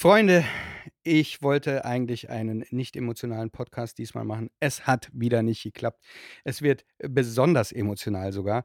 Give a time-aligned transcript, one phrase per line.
[0.00, 0.44] Freunde,
[1.02, 4.48] ich wollte eigentlich einen nicht emotionalen Podcast diesmal machen.
[4.60, 6.04] Es hat wieder nicht geklappt.
[6.44, 8.62] Es wird besonders emotional sogar.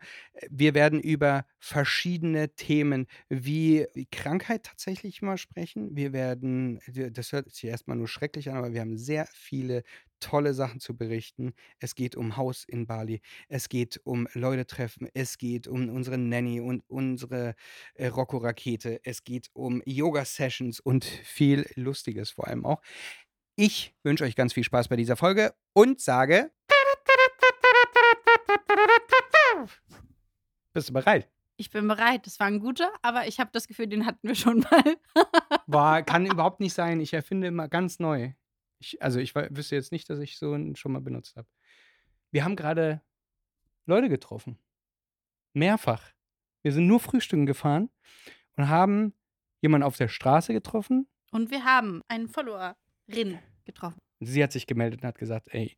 [0.51, 5.95] Wir werden über verschiedene Themen wie Krankheit tatsächlich mal sprechen.
[5.95, 9.81] Wir werden, das hört sich erstmal nur schrecklich an, aber wir haben sehr viele
[10.23, 11.53] tolle Sachen zu berichten.
[11.79, 16.17] Es geht um Haus in Bali, es geht um Leute treffen, es geht um unsere
[16.17, 17.55] Nanny und unsere
[17.95, 22.81] äh, Rocco-Rakete, es geht um Yoga-Sessions und viel Lustiges vor allem auch.
[23.55, 26.51] Ich wünsche euch ganz viel Spaß bei dieser Folge und sage.
[30.73, 31.29] Bist du bereit?
[31.57, 32.25] Ich bin bereit.
[32.25, 34.97] Das war ein guter, aber ich habe das Gefühl, den hatten wir schon mal.
[35.67, 36.99] Boah, kann überhaupt nicht sein.
[36.99, 38.33] Ich erfinde immer ganz neu.
[38.83, 41.47] Ich, also ich wüsste jetzt nicht, dass ich so einen schon mal benutzt habe.
[42.31, 43.01] Wir haben gerade
[43.85, 44.59] Leute getroffen.
[45.53, 46.11] Mehrfach.
[46.63, 47.89] Wir sind nur frühstücken gefahren
[48.57, 49.13] und haben
[49.61, 51.07] jemanden auf der Straße getroffen.
[51.31, 53.99] Und wir haben einen Followerin getroffen.
[54.19, 55.77] Sie hat sich gemeldet und hat gesagt, ey,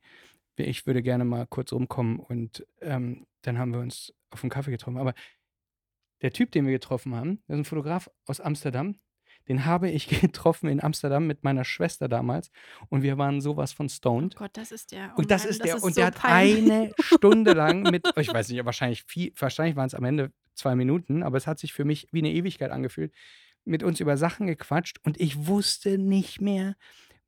[0.58, 4.72] ich würde gerne mal kurz rumkommen und ähm, dann haben wir uns auf einen Kaffee
[4.72, 4.97] getroffen.
[4.97, 5.14] Aber
[6.22, 9.00] der Typ, den wir getroffen haben, der ist ein Fotograf aus Amsterdam,
[9.47, 12.51] den habe ich getroffen in Amsterdam mit meiner Schwester damals
[12.89, 14.35] und wir waren sowas von stoned.
[14.35, 15.13] Oh Gott, das ist der.
[15.15, 15.73] Oh und das Mann, ist der.
[15.73, 16.71] Das ist und so der hat peinlich.
[16.71, 20.75] eine Stunde lang mit, ich weiß nicht, wahrscheinlich viel, wahrscheinlich waren es am Ende zwei
[20.75, 23.13] Minuten, aber es hat sich für mich wie eine Ewigkeit angefühlt,
[23.66, 26.75] mit uns über Sachen gequatscht und ich wusste nicht mehr,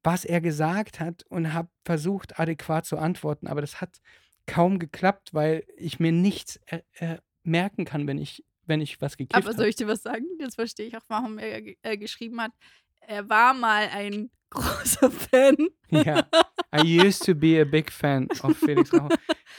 [0.04, 4.00] was er gesagt hat und habe versucht, adäquat zu antworten, aber das hat
[4.46, 9.18] kaum geklappt, weil ich mir nichts äh, äh, merken kann, wenn ich wenn ich was
[9.18, 9.48] gekifft habe.
[9.48, 10.26] Aber soll ich dir was sagen?
[10.40, 12.52] Jetzt verstehe ich auch, warum er äh, geschrieben hat.
[13.00, 15.56] Er war mal ein großer Fan.
[15.90, 16.28] Ja.
[16.74, 19.10] I used to be a big fan of Felix Rauch.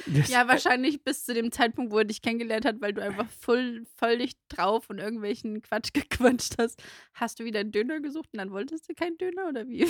[0.29, 3.85] ja, wahrscheinlich bis zu dem Zeitpunkt, wo er dich kennengelernt hat, weil du einfach voll,
[3.97, 6.83] völlig drauf und irgendwelchen Quatsch gequatscht hast.
[7.15, 9.87] Hast du wieder einen Döner gesucht und dann wolltest du keinen Döner oder wie?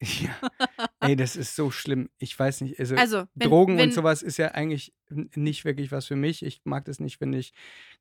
[0.00, 0.30] Ja.
[1.00, 2.08] Ey, das ist so schlimm.
[2.18, 2.78] Ich weiß nicht.
[2.78, 6.44] Also, also wenn, Drogen wenn, und sowas ist ja eigentlich nicht wirklich was für mich.
[6.44, 7.52] Ich mag das nicht, wenn ich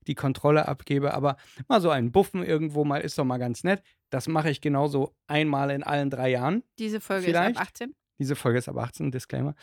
[0.06, 1.14] die Kontrolle abgebe.
[1.14, 3.82] Aber mal so einen Buffen irgendwo mal ist doch mal ganz nett.
[4.10, 6.64] Das mache ich genauso einmal in allen drei Jahren.
[6.78, 7.56] Diese Folge vielleicht.
[7.56, 7.96] ist ab 18.
[8.20, 9.56] Diese Folge ist ab 18, Disclaimer.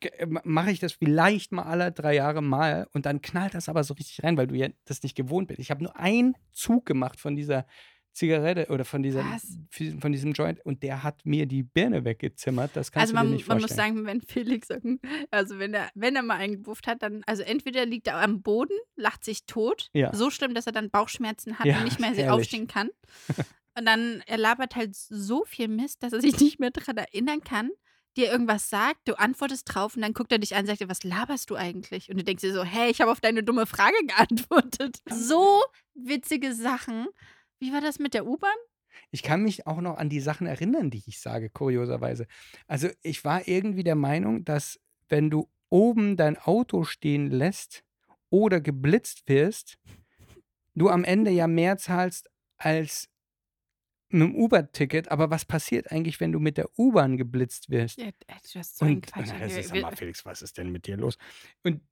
[0.00, 3.82] Äh, mache ich das vielleicht mal alle drei Jahre mal und dann knallt das aber
[3.84, 5.60] so richtig rein, weil du ja das nicht gewohnt bist.
[5.60, 7.66] Ich habe nur einen Zug gemacht von dieser
[8.12, 9.24] Zigarette oder von, dieser,
[9.70, 12.72] von diesem Joint und der hat mir die Birne weggezimmert.
[12.74, 13.94] Das kannst also man, du dir nicht vorstellen.
[13.94, 14.68] man muss sagen, wenn Felix,
[15.30, 18.76] also wenn er, wenn er mal eingebufft hat, dann, also entweder liegt er am Boden,
[18.96, 20.14] lacht sich tot, ja.
[20.14, 22.30] so schlimm, dass er dann Bauchschmerzen hat ja, und nicht mehr herrlich.
[22.30, 22.90] aufstehen kann.
[23.78, 27.40] und dann, er labert halt so viel Mist, dass er sich nicht mehr daran erinnern
[27.42, 27.70] kann
[28.18, 30.88] dir irgendwas sagt, du antwortest drauf und dann guckt er dich an und sagt dir,
[30.88, 32.10] was laberst du eigentlich?
[32.10, 34.98] Und du denkst dir so, hey, ich habe auf deine dumme Frage geantwortet.
[35.08, 35.62] So
[35.94, 37.06] witzige Sachen.
[37.60, 38.56] Wie war das mit der U-Bahn?
[39.10, 42.26] Ich kann mich auch noch an die Sachen erinnern, die ich sage, kurioserweise.
[42.66, 47.84] Also ich war irgendwie der Meinung, dass wenn du oben dein Auto stehen lässt
[48.30, 49.78] oder geblitzt wirst,
[50.74, 53.08] du am Ende ja mehr zahlst als
[54.10, 55.10] mit dem Uber-Ticket.
[55.10, 57.98] Aber was passiert eigentlich, wenn du mit der U-Bahn geblitzt wirst?
[57.98, 59.28] Ja, das ist so ein Quatsch.
[59.28, 61.18] Na, das ist, mal, Felix, was ist denn mit dir los?
[61.62, 61.82] Und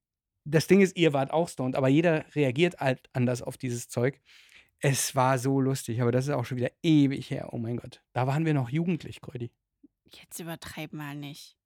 [0.45, 4.21] das Ding ist, ihr wart auch stoned, aber jeder reagiert halt anders auf dieses Zeug.
[4.81, 7.53] Es war so lustig, aber das ist auch schon wieder ewig her.
[7.53, 8.03] Oh mein Gott.
[8.13, 9.51] Da waren wir noch jugendlich, Grödi.
[10.05, 11.57] Jetzt übertreib mal nicht.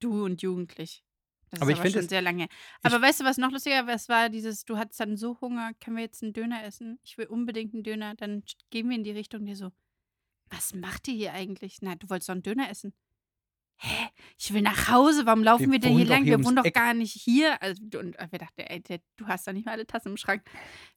[0.00, 1.04] Du und jugendlich.
[1.50, 2.48] Das aber ist ich aber schon das, sehr lange.
[2.82, 3.94] Aber weißt du, was noch lustiger war?
[3.94, 6.98] Es war dieses, du hattest dann so Hunger, können wir jetzt einen Döner essen?
[7.02, 8.14] Ich will unbedingt einen Döner.
[8.16, 9.70] Dann gehen wir in die Richtung, der so,
[10.50, 11.78] was macht ihr hier eigentlich?
[11.80, 12.92] Na, du wolltest doch einen Döner essen
[13.78, 16.24] hä, ich will nach Hause, warum laufen wir, wir denn hier lang?
[16.24, 16.74] Hier wir wohnen doch Eck.
[16.74, 17.60] gar nicht hier.
[17.62, 18.82] Also, und wir dachten, ey,
[19.16, 20.42] du hast doch nicht mal alle Tassen im Schrank.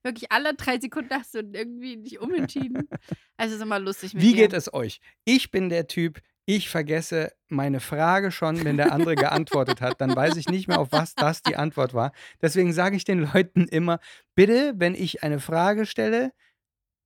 [0.04, 2.90] Wirklich alle drei Sekunden hast du irgendwie nicht umentschieden.
[3.38, 4.44] Also ist immer lustig mit Wie dir.
[4.44, 5.00] geht es euch?
[5.26, 10.02] Ich bin der Typ, ich vergesse meine Frage schon, wenn der andere geantwortet hat.
[10.02, 12.12] Dann weiß ich nicht mehr, auf was das die Antwort war.
[12.42, 14.00] Deswegen sage ich den Leuten immer,
[14.36, 16.34] bitte, wenn ich eine Frage stelle,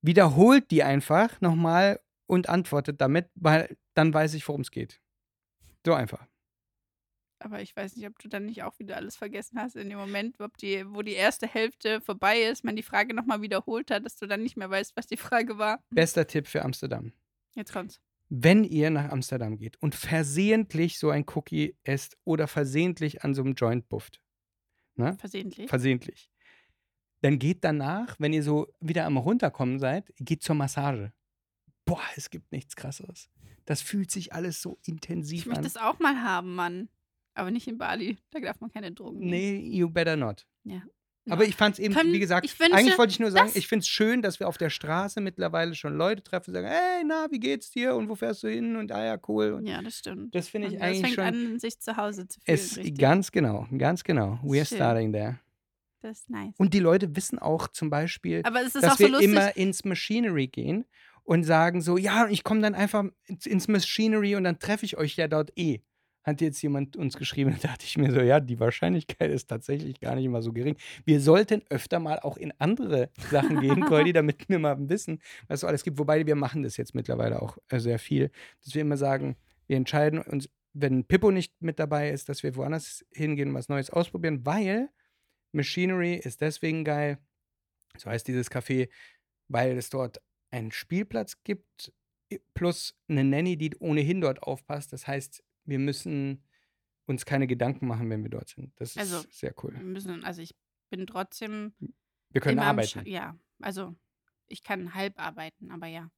[0.02, 5.00] wiederholt die einfach nochmal und antwortet damit, weil dann weiß ich, worum es geht.
[5.86, 6.26] So einfach.
[7.38, 10.00] Aber ich weiß nicht, ob du dann nicht auch wieder alles vergessen hast in dem
[10.00, 14.04] Moment, ob die, wo die erste Hälfte vorbei ist, man die Frage nochmal wiederholt hat,
[14.04, 15.84] dass du dann nicht mehr weißt, was die Frage war.
[15.90, 17.12] Bester Tipp für Amsterdam.
[17.54, 18.00] Jetzt kommt's.
[18.28, 23.42] Wenn ihr nach Amsterdam geht und versehentlich so ein Cookie esst oder versehentlich an so
[23.42, 24.20] einem Joint bufft.
[24.96, 25.16] Ne?
[25.20, 25.68] Versehentlich.
[25.68, 26.32] Versehentlich.
[27.20, 31.12] Dann geht danach, wenn ihr so wieder am Runterkommen seid, geht zur Massage.
[31.84, 33.30] Boah, es gibt nichts krasseres.
[33.66, 35.52] Das fühlt sich alles so intensiv ich an.
[35.52, 36.88] Ich möchte das auch mal haben, Mann.
[37.34, 38.16] Aber nicht in Bali.
[38.30, 39.30] Da darf man keine Drogen nehmen.
[39.30, 40.46] Nee, you better not.
[40.64, 40.82] Ja.
[41.28, 43.66] Aber ich fand es eben, Können- wie gesagt, wünsche, eigentlich wollte ich nur sagen, ich
[43.66, 47.02] finde es schön, dass wir auf der Straße mittlerweile schon Leute treffen und sagen, hey,
[47.04, 49.54] na, wie geht's dir und wo fährst du hin und ah ja, cool.
[49.54, 50.32] Und Ja, das stimmt.
[50.36, 51.52] das finde ich Und eigentlich das fängt schon.
[51.52, 52.54] an, sich zu Hause zu fühlen.
[52.56, 52.98] Es, richtig.
[52.98, 54.38] ganz genau, ganz genau.
[54.44, 54.76] We are Schön.
[54.78, 55.40] starting there.
[56.00, 56.54] Das ist nice.
[56.58, 59.28] Und die Leute wissen auch zum Beispiel, es dass so wir lustig.
[59.28, 60.84] immer ins Machinery gehen
[61.26, 65.16] und sagen so, ja, ich komme dann einfach ins, Machinery und dann treffe ich euch
[65.16, 65.80] ja dort eh.
[66.22, 70.00] Hat jetzt jemand uns geschrieben, da dachte ich mir so, ja, die Wahrscheinlichkeit ist tatsächlich
[70.00, 70.76] gar nicht immer so gering.
[71.04, 75.60] Wir sollten öfter mal auch in andere Sachen gehen, Cordy, damit wir mal wissen, was
[75.60, 75.98] so alles gibt.
[75.98, 78.30] Wobei wir machen das jetzt mittlerweile auch äh, sehr viel,
[78.64, 79.36] dass wir immer sagen,
[79.66, 83.68] wir entscheiden uns, wenn Pippo nicht mit dabei ist, dass wir woanders hingehen und was
[83.68, 84.90] Neues ausprobieren, weil
[85.50, 87.18] Machinery ist deswegen geil,
[87.96, 88.88] so heißt dieses Café,
[89.48, 90.20] weil es dort
[90.50, 91.92] einen Spielplatz gibt
[92.54, 94.92] plus eine Nanny, die ohnehin dort aufpasst.
[94.92, 96.42] Das heißt, wir müssen
[97.06, 98.72] uns keine Gedanken machen, wenn wir dort sind.
[98.80, 99.74] Das ist Also, sehr cool.
[99.74, 100.54] Wir müssen, also ich
[100.90, 101.72] bin trotzdem
[102.30, 103.00] Wir können arbeiten.
[103.00, 103.94] Sch- Ja, also
[104.48, 106.10] ich kann halb arbeiten, aber ja.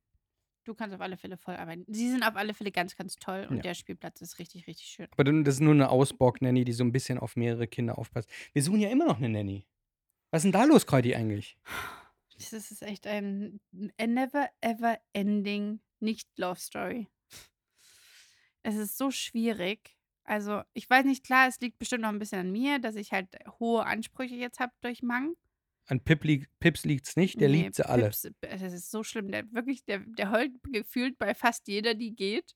[0.64, 1.84] Du kannst auf alle Fälle voll arbeiten.
[1.88, 3.62] Sie sind auf alle Fälle ganz, ganz toll und Ja.
[3.62, 5.06] der Spielplatz ist richtig, richtig schön.
[5.12, 8.28] Aber das ist nur eine Ausborg-Nanny, die so ein bisschen auf mehrere Kinder aufpasst.
[8.52, 9.66] Wir suchen ja immer noch eine Nanny.
[10.30, 11.56] Was ist denn da los, Kräuti, eigentlich?
[12.38, 13.60] Das ist echt ein
[13.98, 17.08] a never ever ending Nicht-Love-Story.
[18.62, 19.96] Es ist so schwierig.
[20.24, 23.12] Also, ich weiß nicht, klar, es liegt bestimmt noch ein bisschen an mir, dass ich
[23.12, 25.34] halt hohe Ansprüche jetzt habe durch Mang.
[25.86, 28.10] An Pip lieg, Pips liegt es nicht, der Nee, liebt sie alle.
[28.10, 29.30] Pips, das ist so schlimm.
[29.30, 32.54] Der wirklich, der, der heult gefühlt bei fast jeder, die geht.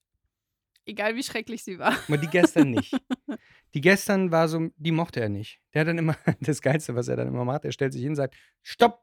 [0.85, 1.97] Egal wie schrecklich sie war.
[2.09, 2.93] Aber die gestern nicht.
[3.75, 5.59] Die gestern war so, die mochte er nicht.
[5.73, 8.11] Der hat dann immer, das Geilste, was er dann immer macht, er stellt sich hin
[8.11, 9.03] und sagt, stopp,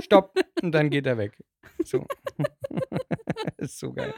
[0.00, 1.36] stopp, und dann geht er weg.
[1.84, 2.06] So.
[3.58, 4.14] ist so geil.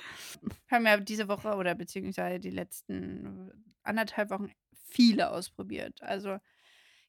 [0.70, 3.50] haben ja diese Woche oder beziehungsweise die letzten
[3.82, 6.02] anderthalb Wochen viele ausprobiert.
[6.02, 6.38] Also,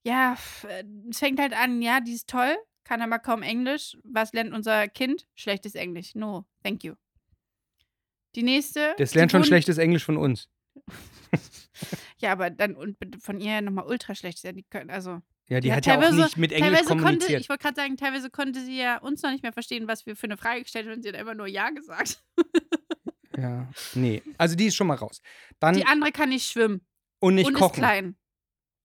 [0.03, 0.37] ja,
[0.67, 3.97] äh, es fängt halt an, ja, die ist toll, kann aber kaum Englisch.
[4.03, 5.27] Was lernt unser Kind?
[5.35, 6.15] Schlechtes Englisch.
[6.15, 6.95] No, thank you.
[8.35, 8.95] Die nächste.
[8.97, 10.49] Das lernt schon schlechtes Englisch von uns.
[12.17, 14.43] Ja, aber dann und von ihr nochmal ultra schlecht.
[14.43, 17.41] Die können, also, Ja, die, Die hat ja auch nicht mit Englisch teilweise konnte, kommuniziert.
[17.41, 20.15] ich wollte gerade sagen, teilweise konnte sie ja uns noch nicht mehr verstehen, was wir
[20.15, 22.23] für eine Frage gestellt haben sie hat einfach nur Ja gesagt.
[23.37, 24.21] Ja, nee.
[24.37, 25.21] Also die ist schon mal raus.
[25.59, 26.81] Dann Die andere kann nicht schwimmen
[27.19, 27.75] und nicht und ist kochen.
[27.79, 28.15] klein.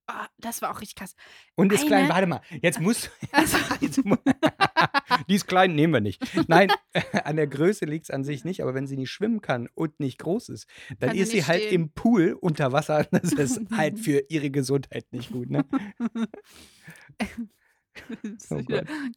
[0.07, 1.15] Ah, das war auch richtig krass.
[1.55, 2.41] Und ist klein, Eine- warte mal.
[2.61, 4.17] Jetzt musst Also, Jetzt mu-
[5.29, 6.23] Die ist klein, nehmen wir nicht.
[6.49, 6.71] Nein,
[7.25, 9.99] an der Größe liegt es an sich nicht, aber wenn sie nicht schwimmen kann und
[10.01, 10.67] nicht groß ist,
[10.99, 11.75] dann Kann sie ist sie nicht halt stehen.
[11.75, 13.07] im Pool unter Wasser.
[13.11, 15.65] Das ist halt für ihre Gesundheit nicht gut, ne?
[18.51, 18.61] Oh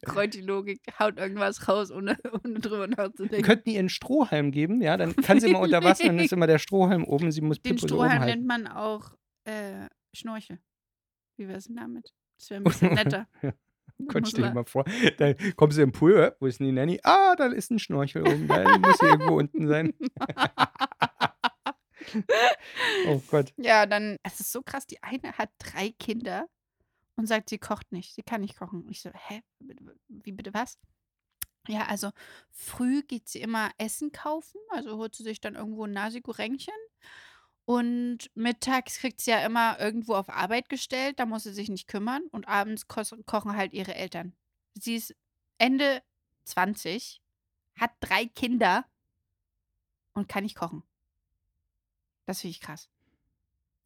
[0.06, 3.42] Kräuti-Logik, haut irgendwas raus, ohne, ohne drüber Wir nachzudenken.
[3.44, 6.46] könnten ihr einen Strohhalm geben, ja, dann kann sie mal unter Wasser, dann ist immer
[6.46, 9.14] der Strohhalm oben, sie muss Den oben Strohhalm nennt man auch
[9.44, 10.60] äh, Schnorchel.
[11.38, 12.12] Wie wär's denn damit?
[12.36, 13.26] Das wäre ein bisschen netter.
[14.06, 14.84] Gott, muss stell dir mal vor,
[15.16, 17.00] dann kommst du im Pool, äh, wo ist denn die Nanny?
[17.02, 19.94] Ah, da ist ein Schnorchel oben, da muss sie irgendwo unten sein.
[23.06, 23.52] Oh Gott.
[23.58, 26.48] Ja, dann, es ist so krass, die eine hat drei Kinder
[27.16, 28.86] und sagt, sie kocht nicht, sie kann nicht kochen.
[28.88, 29.42] Ich so, hä?
[30.08, 30.78] Wie bitte was?
[31.66, 32.10] Ja, also
[32.50, 36.72] früh geht sie immer Essen kaufen, also holt sie sich dann irgendwo ein Nasi-Gorengchen.
[37.68, 41.86] Und mittags kriegt sie ja immer irgendwo auf Arbeit gestellt, da muss sie sich nicht
[41.86, 42.22] kümmern.
[42.30, 44.32] Und abends kos- kochen halt ihre Eltern.
[44.72, 45.14] Sie ist
[45.58, 46.00] Ende
[46.44, 47.20] 20,
[47.78, 48.86] hat drei Kinder
[50.14, 50.82] und kann nicht kochen.
[52.24, 52.88] Das finde ich krass.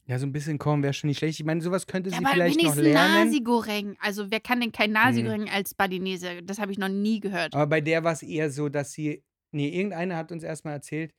[0.06, 1.40] Ja, so ein bisschen kochen wäre schon nicht schlecht.
[1.40, 3.26] Ich meine, sowas könnte sie Ja, aber vielleicht noch lernen.
[3.26, 3.96] Nasi-Goreng.
[3.98, 6.40] Also wer kann denn kein Nasi-Goreng als Balinese?
[6.44, 7.52] Das habe ich noch nie gehört.
[7.52, 11.12] Aber bei der war es eher so, dass sie, nee, irgendeine hat uns erstmal erzählt,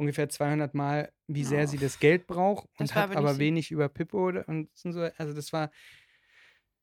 [0.00, 1.66] ungefähr 200 Mal, wie sehr Oh.
[1.66, 5.00] sie das Geld braucht Das und hat aber wenig über Pippo oder- und so.
[5.18, 5.70] Also das war,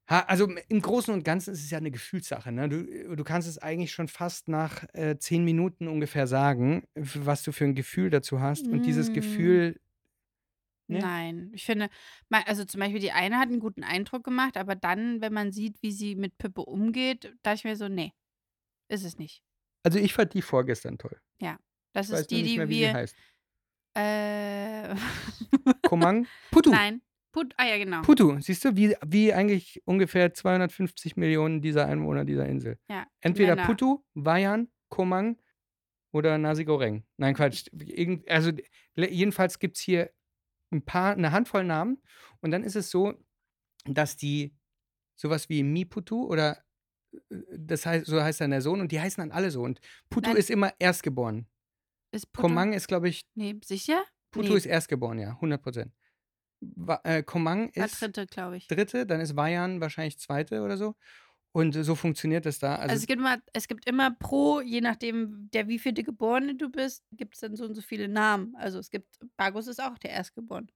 [0.05, 2.51] also im Großen und Ganzen ist es ja eine Gefühlssache.
[2.53, 2.69] Ne?
[2.69, 7.51] Du, du kannst es eigentlich schon fast nach äh, zehn Minuten ungefähr sagen, was du
[7.51, 8.67] für ein Gefühl dazu hast.
[8.67, 9.13] Und dieses Mm.
[9.13, 9.79] Gefühl,
[10.87, 10.99] ne?
[10.99, 11.89] Nein, ich finde,
[12.29, 15.81] also zum Beispiel die eine hat einen guten Eindruck gemacht, aber dann, wenn man sieht,
[15.81, 18.13] wie sie mit Pippo umgeht, dachte ich mir so, nee,
[18.87, 19.43] ist es nicht.
[19.83, 21.19] also ich fand die vorgestern toll.
[21.97, 22.93] Das ist die, die mehr, wir.
[22.93, 23.15] heißt.
[23.95, 24.95] Äh,
[25.87, 26.27] Komang?
[26.51, 26.69] Putu.
[26.69, 27.01] Nein.
[27.31, 28.03] Put, ah ja, genau.
[28.03, 32.77] Putu, siehst du, wie, wie eigentlich ungefähr 250 Millionen dieser Einwohner dieser Insel.
[32.87, 33.67] Ja, Entweder Männer.
[33.67, 35.37] Putu, Wayan, Komang
[36.11, 37.03] oder Nasi Goreng.
[37.17, 37.65] Nein, Quatsch.
[37.73, 38.51] Irgend, also
[38.95, 40.11] jedenfalls gibt es hier
[40.71, 41.99] ein paar, eine Handvoll Namen
[42.41, 43.15] und dann ist es so,
[43.85, 44.55] dass die
[45.15, 46.63] sowas wie Miputu oder
[47.31, 49.63] äh, das heißt, so heißt dann der Sohn und die heißen dann alle so.
[49.63, 49.79] Und
[50.11, 50.37] Putu Nein.
[50.37, 51.47] ist immer erstgeboren.
[52.11, 52.47] Ist Putu?
[52.47, 54.03] Komang ist, glaube ich, Nee, sicher?
[54.31, 54.57] Putu Nee.
[54.57, 55.93] ist erstgeboren, ja, 100 Prozent.
[57.03, 58.67] Äh, Komang War ist dritte, glaube ich.
[58.67, 60.95] dritte, dann ist Wayan wahrscheinlich zweite oder so.
[61.53, 62.75] Und so funktioniert das da.
[62.75, 66.69] Also Also, es gibt immer, es gibt immer pro, je nachdem, der wievielte Geborene du
[66.69, 68.55] bist, gibt es dann so und so viele Namen.
[68.55, 70.67] Also es gibt, Bagus ist auch der Erstgeborene.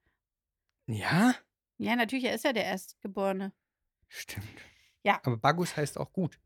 [0.88, 1.34] ja,
[1.78, 3.54] Ja, natürlich, er ist ja der Erstgeborene.
[4.10, 4.62] stimmt.
[5.04, 5.20] Ja.
[5.24, 6.40] Aber Bagus heißt auch gut.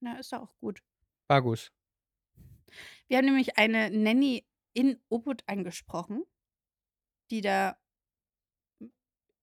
[0.00, 0.82] Na, ist auch gut.
[1.28, 1.70] Bagus.
[3.08, 6.24] Wir haben nämlich eine Nanny in Ubud angesprochen,
[7.30, 7.76] die da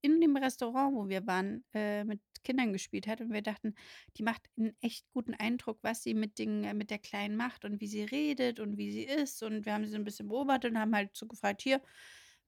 [0.02, 3.22] in dem Restaurant, wo wir waren, äh, mit Kindern gespielt hat.
[3.22, 3.74] Und wir dachten,
[4.18, 7.66] die macht einen echt guten Eindruck, was sie mit, den, äh, mit der Kleinen macht
[7.66, 9.42] und wie sie redet und wie sie ist.
[9.44, 11.82] Und wir haben sie so ein bisschen beobachtet und haben halt so gefragt, hier,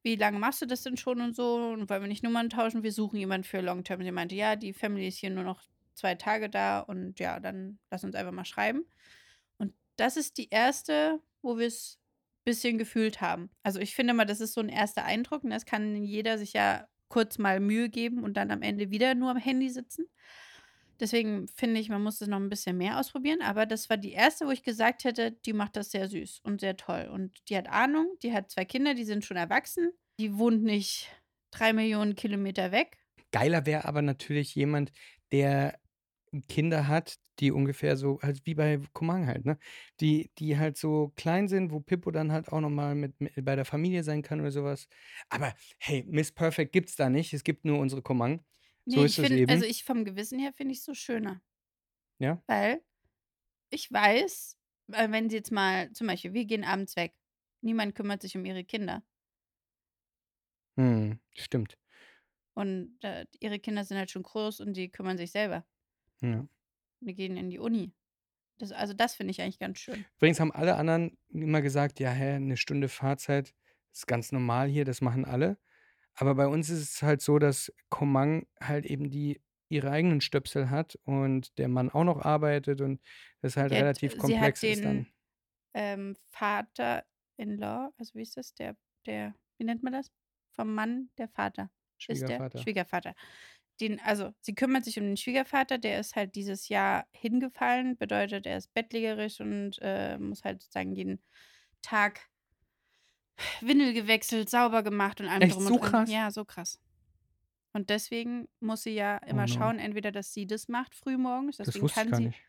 [0.03, 1.55] wie lange machst du das denn schon und so?
[1.55, 2.84] Und wollen wir nicht Nummern tauschen?
[2.84, 4.03] Wir suchen jemanden für Long Term.
[4.03, 5.62] Sie meinte, ja, die Family ist hier nur noch
[5.96, 8.86] zwei Tage da und ja, dann lass uns einfach mal schreiben.
[9.98, 13.50] Das ist die erste, wo wir es ein bisschen gefühlt haben.
[13.63, 16.54] Also ich finde mal, das ist so ein erster Eindruck und das kann jeder sich
[16.54, 20.06] ja kurz mal Mühe geben und dann am Ende wieder nur am Handy sitzen.
[21.00, 23.42] Deswegen finde ich, man muss es noch ein bisschen mehr ausprobieren.
[23.42, 26.62] Aber das war die erste, wo ich gesagt hätte, die macht das sehr süß und
[26.62, 27.10] sehr toll.
[27.12, 29.92] Und die hat Ahnung, die hat zwei Kinder, die sind schon erwachsen.
[30.20, 31.10] Die wohnt nicht
[31.51, 32.98] drei Millionen Kilometer weg.
[33.32, 34.92] Geiler wäre aber natürlich jemand,
[35.32, 35.80] der
[36.50, 39.57] Kinder hat, die ungefähr so, halt wie bei Komang halt, ne?
[40.01, 43.55] Die, die halt so klein sind, wo Pippo dann halt auch nochmal mit, mit bei
[43.55, 44.88] der Familie sein kann oder sowas.
[45.29, 47.34] Aber hey, Miss Perfect gibt's da nicht.
[47.34, 48.46] Es gibt nur unsere Komang.
[48.88, 49.48] So Nee, ist ich es finde, eben.
[49.48, 51.41] also ich vom Gewissen her finde ich es so schöner.
[52.19, 52.43] Ja?
[52.48, 52.84] Weil
[53.72, 54.57] ich weiß,
[54.93, 57.15] äh, wenn sie jetzt mal, zum Beispiel, wir gehen abends weg.
[57.62, 59.03] Niemand kümmert sich um ihre Kinder.
[60.77, 61.77] Hm, stimmt.
[62.55, 65.65] Und äh, ihre Kinder sind halt schon groß und die kümmern sich selber.
[66.22, 66.48] Ja.
[67.00, 67.94] Wir gehen in die Uni.
[68.58, 70.06] Das, also das finde ich eigentlich ganz schön.
[70.18, 73.54] Übrigens haben alle anderen immer gesagt, ja, hä, eine Stunde Fahrzeit
[73.94, 75.58] ist ganz normal hier, das machen alle.
[76.16, 80.70] Aber bei uns ist es halt so, dass Komang halt eben die ihre eigenen Stöpsel
[80.72, 83.02] hat und der Mann auch noch arbeitet und
[83.42, 85.08] das halt hat- relativ sie hat komplex ist den- dann.
[85.74, 88.54] Ähm, Vater-in-law, also wie ist das?
[88.56, 90.12] Der, der, wie nennt man das?
[90.52, 91.70] Vom Mann, der Vater.
[92.00, 92.28] Ist der
[92.62, 93.16] Schwiegervater.
[93.79, 98.46] Den, also sie kümmert sich um den Schwiegervater, der ist halt dieses Jahr hingefallen, bedeutet,
[98.48, 101.24] er ist bettlägerisch und äh, muss halt sozusagen jeden
[101.81, 102.29] Tag
[103.62, 106.00] Windel gewechselt, sauber gemacht und allem Echt drum so und dran.
[106.00, 106.10] krass?
[106.10, 106.79] Ja, so krass.
[107.74, 109.48] Und deswegen muss sie ja Oh immer no.
[109.48, 112.43] schauen, entweder, dass sie das macht frühmorgens, Das deswegen kann sie nicht.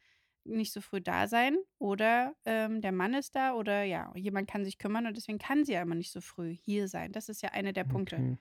[0.45, 4.65] nicht so früh da sein oder ähm, der Mann ist da oder ja, jemand kann
[4.65, 7.13] sich kümmern und deswegen kann sie ja immer nicht so früh hier sein.
[7.13, 8.25] Das ist ja einer der Punkte.
[8.25, 8.39] Okay.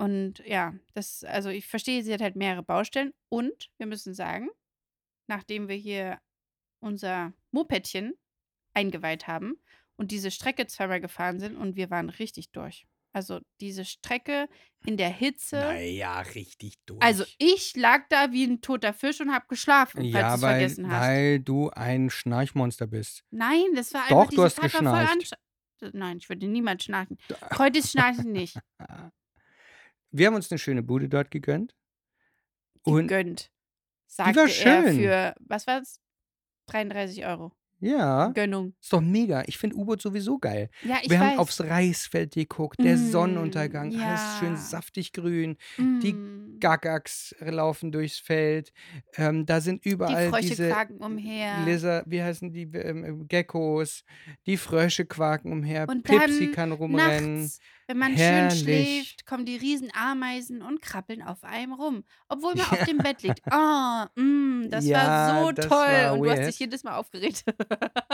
[0.00, 4.48] Und ja, das, also ich verstehe, sie hat halt mehrere Baustellen und wir müssen sagen,
[5.26, 6.18] nachdem wir hier
[6.82, 8.14] unser Mopedchen
[8.72, 9.60] eingeweiht haben
[9.96, 12.86] und diese Strecke zweimal gefahren sind und wir waren richtig durch.
[13.12, 14.48] Also diese Strecke
[14.86, 15.56] in der Hitze.
[15.56, 17.02] Naja, richtig durch.
[17.02, 20.42] Also ich lag da wie ein toter Fisch und habe geschlafen, falls ja, du es
[20.42, 21.08] weil, vergessen hast.
[21.08, 23.22] weil du ein Schnarchmonster bist.
[23.30, 25.34] Nein, das war Doch, einfach du hast geschnarcht.
[25.92, 27.18] Nein, ich würde niemals schnarchen.
[27.58, 28.56] Heute ist Schnarchen nicht.
[30.10, 31.74] Wir haben uns eine schöne Bude dort gegönnt.
[32.82, 33.50] Und Gegönnt.
[34.06, 34.96] Sagte war er schön.
[34.96, 36.00] für, was war's?
[36.66, 37.52] 33 Euro.
[37.80, 38.74] ja, Gönnung.
[38.80, 39.42] ist doch mega.
[39.46, 40.68] Ich finde U-Boot sowieso geil.
[40.82, 41.30] Ja, ich Wir weiß.
[41.30, 44.56] haben aufs Reisfeld geguckt, der Mm, Sonnenuntergang, alles schön ja.
[44.56, 45.56] saftig grün.
[45.78, 46.00] Mm.
[46.00, 46.14] die
[46.60, 48.72] Gagaks laufen durchs Feld.
[49.16, 51.64] Ähm, da sind Die überall Frösche diese quaken umher.
[51.64, 54.04] Lizard, wie heißen die ähm, Geckos?
[54.46, 55.86] Die Frösche quaken umher.
[55.88, 57.42] Und Pipsi kann rumrennen.
[57.42, 57.60] Nachts,
[57.90, 58.52] wenn man Herrlich.
[58.60, 62.04] schön schläft, kommen die riesen Ameisen und krabbeln auf einem rum.
[62.28, 63.40] Obwohl man auf dem Bett liegt.
[63.50, 65.76] Oh, mm, das Ja, war so das toll.
[65.78, 67.44] war und du hast dich jedes Mal aufgeregt.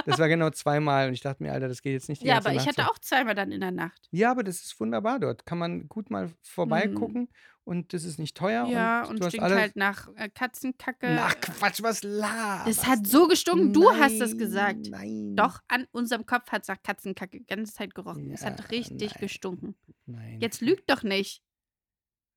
[0.06, 2.36] Das war genau zweimal und ich dachte mir, Alter, das geht jetzt nicht die ja,
[2.36, 2.88] aber ich Nacht hatte so.
[2.90, 4.08] auch zweimal dann in der Nacht.
[4.12, 5.44] Ja, aber das ist wunderbar dort.
[5.44, 7.28] Kann man gut mal vorbeigucken
[7.66, 8.66] und das ist nicht teuer.
[8.68, 11.18] Ja, und, und, du stinkt halt nach äh, Katzenkacke.
[11.20, 14.86] Ach Quatsch, was laberst Es hat so gestunken, du hast das Nein, gesagt.
[14.88, 15.36] Nein.
[15.36, 18.30] Doch, an unserem Kopf hat es nach Katzenkacke die ganze Zeit gerochen.
[18.30, 19.20] es Ja, hat richtig nein.
[19.20, 19.74] gestunken.
[20.06, 20.40] Nein.
[20.40, 21.42] Jetzt lügt doch nicht.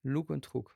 [0.03, 0.75] Lug und Trug.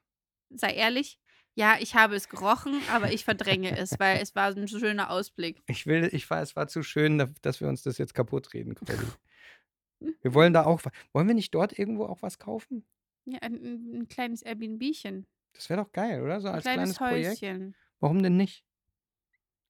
[0.52, 1.20] Sei ehrlich.
[1.56, 5.62] Ja, ich habe es gerochen, aber ich verdränge es, weil es war ein schöner Ausblick.
[5.68, 8.54] Ich will, ich war, es war zu schön, da- dass wir uns das jetzt kaputt
[8.54, 8.94] reden, Cordy.
[10.22, 10.82] Wir wollen da auch,
[11.14, 12.86] wollen wir nicht dort irgendwo auch was kaufen?
[13.26, 15.26] Ja, ein, ein ein kleines Airbnbchen.
[15.54, 16.42] Das wäre doch geil, oder?
[16.42, 17.42] So Ein als kleines kleines Projekt.
[17.42, 17.76] Häuschen.
[18.00, 18.66] Warum denn nicht?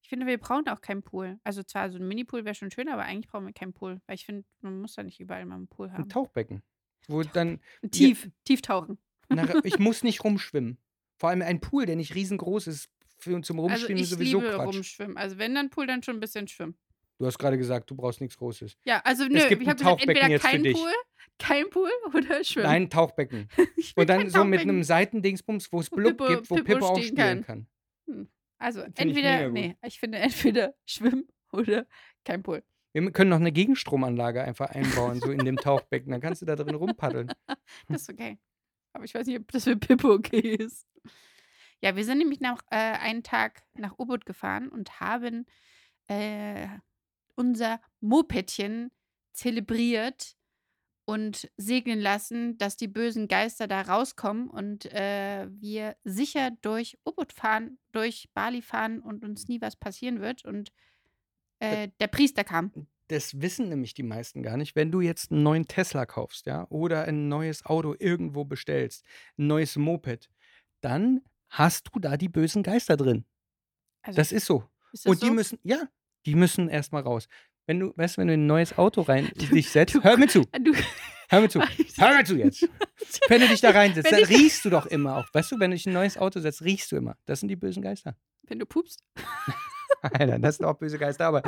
[0.02, 1.40] Ich finde, wir brauchen auch keinen Pool.
[1.44, 4.02] Also zwar so ein Mini-Pool wäre schon schön, aber eigentlich brauchen wir keinen Pool.
[4.06, 6.10] Weil ich finde, man muss da nicht überall mal einen Pool Ein haben.
[6.10, 6.62] Tauchbecken.
[7.08, 7.60] Wo dann,
[7.92, 8.98] Tief, tief tauchen.
[9.30, 10.78] nach, ich muss nicht rumschwimmen.
[11.18, 14.54] Vor allem ein Pool, der nicht riesengroß ist, für, zum Also Rumschwimmen ich sowieso liebe
[14.56, 14.76] Quatsch.
[14.76, 15.18] rumschwimmen.
[15.18, 16.78] Also wenn dann Pool, dann schon ein bisschen schwimmen.
[17.20, 18.76] Du hast gerade gesagt, du brauchst nichts Großes.
[18.86, 20.64] Ja, also nö, Es gibt ich habe gesagt, entweder kein.
[20.64, 20.92] Pool,
[21.40, 22.68] kein Pool oder Schwimmen.
[22.68, 23.48] Nein, ein Tauchbecken.
[23.78, 26.86] Ich Und dann so mit einem Seitendingsbums, wo es Blub Pippo- gibt, wo Pippo Pippo
[26.88, 27.68] auch spielen kann.
[28.08, 28.28] kann.
[28.58, 29.54] Also Find ich entweder, gut.
[29.54, 31.86] nee, ich finde entweder Schwimmen oder
[32.26, 32.64] kein Pool.
[32.94, 36.12] Wir können noch eine Gegenstromanlage einfach einbauen, so in dem Tauchbecken.
[36.12, 37.32] Dann kannst du da drin rumpaddeln.
[37.88, 38.38] Das ist okay.
[38.94, 40.86] Aber ich weiß nicht, ob das für Pippo okay ist.
[41.82, 45.46] Ja, wir sind nämlich nach äh, einen Tag nach U-Boot gefahren und haben
[46.08, 46.68] äh,
[47.36, 48.92] unser Mopedchen
[49.34, 50.36] zelebriert
[51.06, 57.34] und segnen lassen, dass die bösen Geister da rauskommen und äh, wir sicher durch U-Boot
[57.34, 60.46] fahren, durch Bali fahren und uns nie was passieren wird.
[60.46, 60.72] Und
[61.60, 62.72] äh, der Priester kam.
[63.10, 64.76] Das wissen nämlich die meisten gar nicht.
[64.76, 69.04] Wenn du jetzt einen neuen Tesla kaufst, ja, oder ein neues Auto irgendwo bestellst,
[69.38, 70.30] ein neues Moped,
[70.80, 73.26] dann hast du da die bösen Geister drin.
[74.04, 74.64] Also, Das ist so.
[74.94, 75.34] ist das Und die so?
[75.34, 75.90] müssen, ja,
[76.26, 77.28] die müssen erstmal raus.
[77.66, 80.04] Wenn du, weißt du, wenn du in ein neues Auto rein Du- dich setzt, du-
[80.04, 80.74] hör mir zu, Du,
[81.30, 81.60] hör mir zu,
[81.98, 82.68] hör mir zu jetzt.
[83.30, 85.26] Wenn du dich da reinsetzt, dann riechst du doch immer auch.
[85.34, 87.16] Weißt du, wenn du dich in ein neues Auto setzt, riechst du immer.
[87.26, 88.16] Das sind die bösen Geister.
[88.44, 89.02] wenn du pupst.
[90.02, 91.42] Alter, das sind auch böse Geister, aber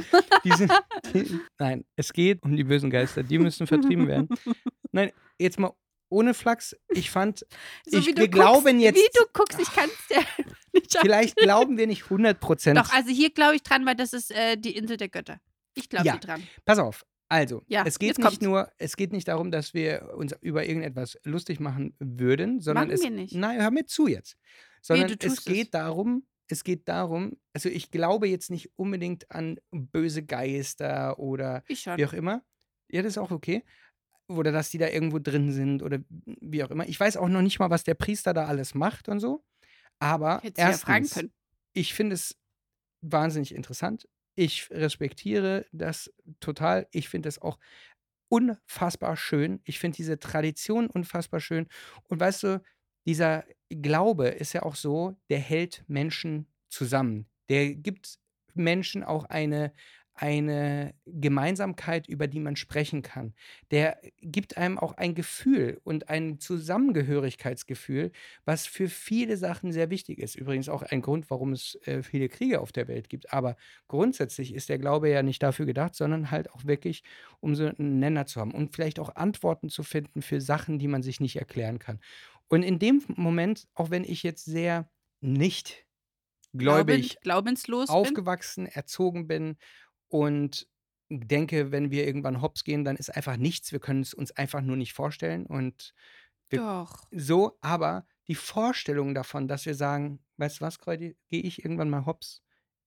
[0.43, 0.71] die sind.
[1.13, 3.21] Die, nein, es geht um die bösen Geister.
[3.23, 4.29] Die müssen vertrieben werden.
[4.91, 5.73] Nein, jetzt mal
[6.09, 6.75] ohne Flachs.
[6.89, 7.45] Ich fand,
[7.85, 8.95] So ich, wie du wir guckst, glauben jetzt.
[8.97, 10.97] Wie du guckst, ich kann es dir nicht.
[10.99, 12.77] Vielleicht glauben wir nicht 100 Prozent.
[12.77, 15.39] Doch, also hier glaube ich dran, weil das ist äh, die Insel der Götter.
[15.73, 16.13] Ich glaube Ja.
[16.13, 16.43] hier dran.
[16.65, 17.05] Pass auf.
[17.27, 18.41] Also, Ja, es geht nicht kommt's.
[18.41, 22.93] nur, es geht nicht darum, dass wir uns über irgendetwas lustig machen würden, sondern Machen
[22.93, 23.01] es.
[23.01, 23.33] wir nicht.
[23.33, 24.37] Nein, hör mir zu jetzt.
[24.83, 25.71] Sondern du es geht es.
[25.71, 32.05] darum, es geht darum, also ich glaube jetzt nicht unbedingt an böse Geister oder wie
[32.05, 32.43] auch immer.
[32.91, 33.63] Ja, das ist auch okay.
[34.27, 36.87] Oder dass die da irgendwo drin sind oder wie auch immer.
[36.87, 39.43] Ich weiß auch noch nicht mal, was der Priester da alles macht und so.
[39.99, 41.33] Aber ja erstens, können.
[41.73, 42.35] ich finde es
[43.01, 44.07] wahnsinnig interessant.
[44.35, 46.87] Ich respektiere das total.
[46.91, 47.59] Ich finde es auch
[48.29, 49.61] unfassbar schön.
[49.63, 51.67] Ich finde diese Tradition unfassbar schön.
[52.09, 52.61] Und weißt du,
[53.05, 57.27] dieser Glaube ist ja auch so, der hält Menschen zusammen.
[57.49, 58.17] Der gibt
[58.55, 59.73] Menschen auch eine,
[60.15, 63.33] eine Gemeinsamkeit, über die man sprechen kann.
[63.71, 68.11] Der gibt einem auch ein Gefühl und ein Zusammengehörigkeitsgefühl,
[68.45, 70.35] was für viele Sachen sehr wichtig ist.
[70.35, 73.33] Übrigens auch ein Grund, warum es äh, viele Kriege auf der Welt gibt.
[73.33, 77.03] Aber grundsätzlich ist der Glaube ja nicht dafür gedacht, sondern halt auch wirklich,
[77.41, 80.87] um so einen Nenner zu haben und vielleicht auch Antworten zu finden für Sachen, die
[80.87, 81.99] man sich nicht erklären kann.
[82.47, 85.85] Und in dem Moment, auch wenn ich jetzt sehr nicht
[86.53, 87.95] gläubig Glauben, glaubenslos bin.
[87.99, 89.57] aufgewachsen, erzogen bin
[90.19, 90.67] und
[91.09, 93.71] denke, wenn wir irgendwann hops gehen, dann ist einfach nichts.
[93.71, 95.45] Wir können es uns einfach nur nicht vorstellen.
[95.45, 95.93] Und
[96.49, 97.03] wir- Doch.
[97.11, 101.89] so, aber die Vorstellung davon, dass wir sagen, weißt du was, Kräuti, gehe ich irgendwann
[101.89, 102.41] mal hops,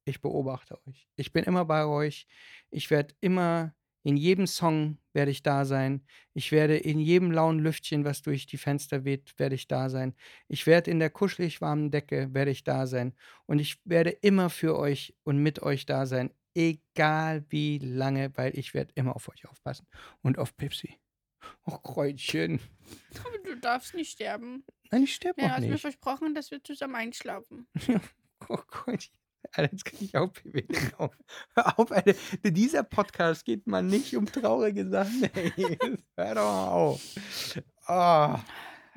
[0.04, 1.08] ich beobachte euch.
[1.16, 2.26] Ich bin immer bei euch.
[2.70, 6.04] Ich werde immer, in jedem Song werde ich da sein.
[6.34, 10.14] Ich werde in jedem lauen Lüftchen, was durch die Fenster weht, werde ich da sein.
[10.48, 13.14] Ich werde in der kuschelig warmen Decke, werde ich da sein.
[13.46, 18.56] Und ich werde immer für euch und mit euch da sein, egal wie lange, weil
[18.58, 19.86] ich werde immer auf euch aufpassen.
[20.22, 20.98] Und auf Pepsi.
[21.66, 22.60] Och, Kräutchen.
[23.24, 24.64] Aber du darfst nicht sterben.
[24.90, 25.80] Nein, ich sterbe Ja, noch hast mir nicht.
[25.80, 27.66] versprochen, dass wir zusammen einschlafen.
[28.48, 29.10] Oh Gott.
[29.52, 30.64] Alter, jetzt krieg ich auch PW.
[30.96, 31.10] Auf.
[31.54, 32.14] Hör auf, Alter.
[32.44, 35.24] Dieser Podcast geht mal nicht um traurige Sachen.
[35.34, 35.76] Ey.
[36.16, 37.02] Hör doch mal auf.
[37.86, 38.40] Ah,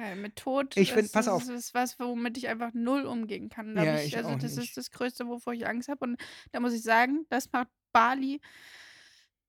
[0.02, 1.44] Ja, mit Tod Ich find- ist, pass auf.
[1.44, 3.76] ist, ist was, womit ich einfach null umgehen kann.
[3.78, 4.70] Ja, ich, ich also das nicht.
[4.70, 6.04] ist das Größte, wovor ich Angst habe.
[6.06, 8.42] Und da muss ich sagen, das macht Bali.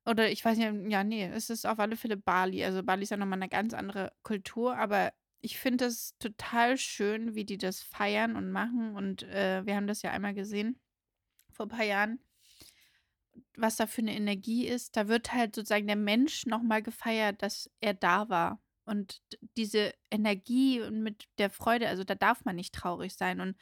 [0.05, 2.65] Oder ich weiß nicht, ja, nee, es ist auf alle Fälle Bali.
[2.65, 7.35] Also Bali ist ja nochmal eine ganz andere Kultur, aber ich finde es total schön,
[7.35, 8.95] wie die das feiern und machen.
[8.97, 10.79] Und äh, wir haben das ja einmal gesehen
[11.53, 12.19] vor ein paar Jahren,
[13.57, 14.97] was da für eine Energie ist.
[14.97, 18.61] Da wird halt sozusagen der Mensch nochmal gefeiert, dass er da war.
[18.85, 19.23] Und
[19.57, 23.41] diese Energie und mit der Freude, also da darf man nicht traurig sein.
[23.41, 23.57] Und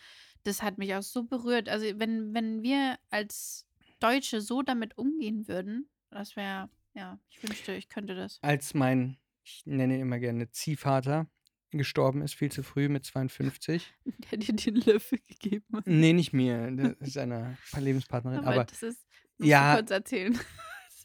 [0.44, 1.68] das hat mich auch so berührt.
[1.68, 3.66] Also wenn, wenn wir als
[3.98, 8.38] Deutsche so damit umgehen würden, das wäre, ja, ich wünschte, ich könnte das.
[8.42, 11.28] als mein, ich nenne immer gerne Ziehvater,
[11.70, 13.94] gestorben ist, viel zu früh mit 52.
[14.30, 15.86] Der dir den Löffel gegeben hat.
[15.86, 18.40] Nee, nicht mir, das ist eine Lebenspartnerin.
[18.40, 19.06] Aber, Aber das ist,
[19.38, 19.72] musst ja.
[19.72, 20.38] du kurz erzählen.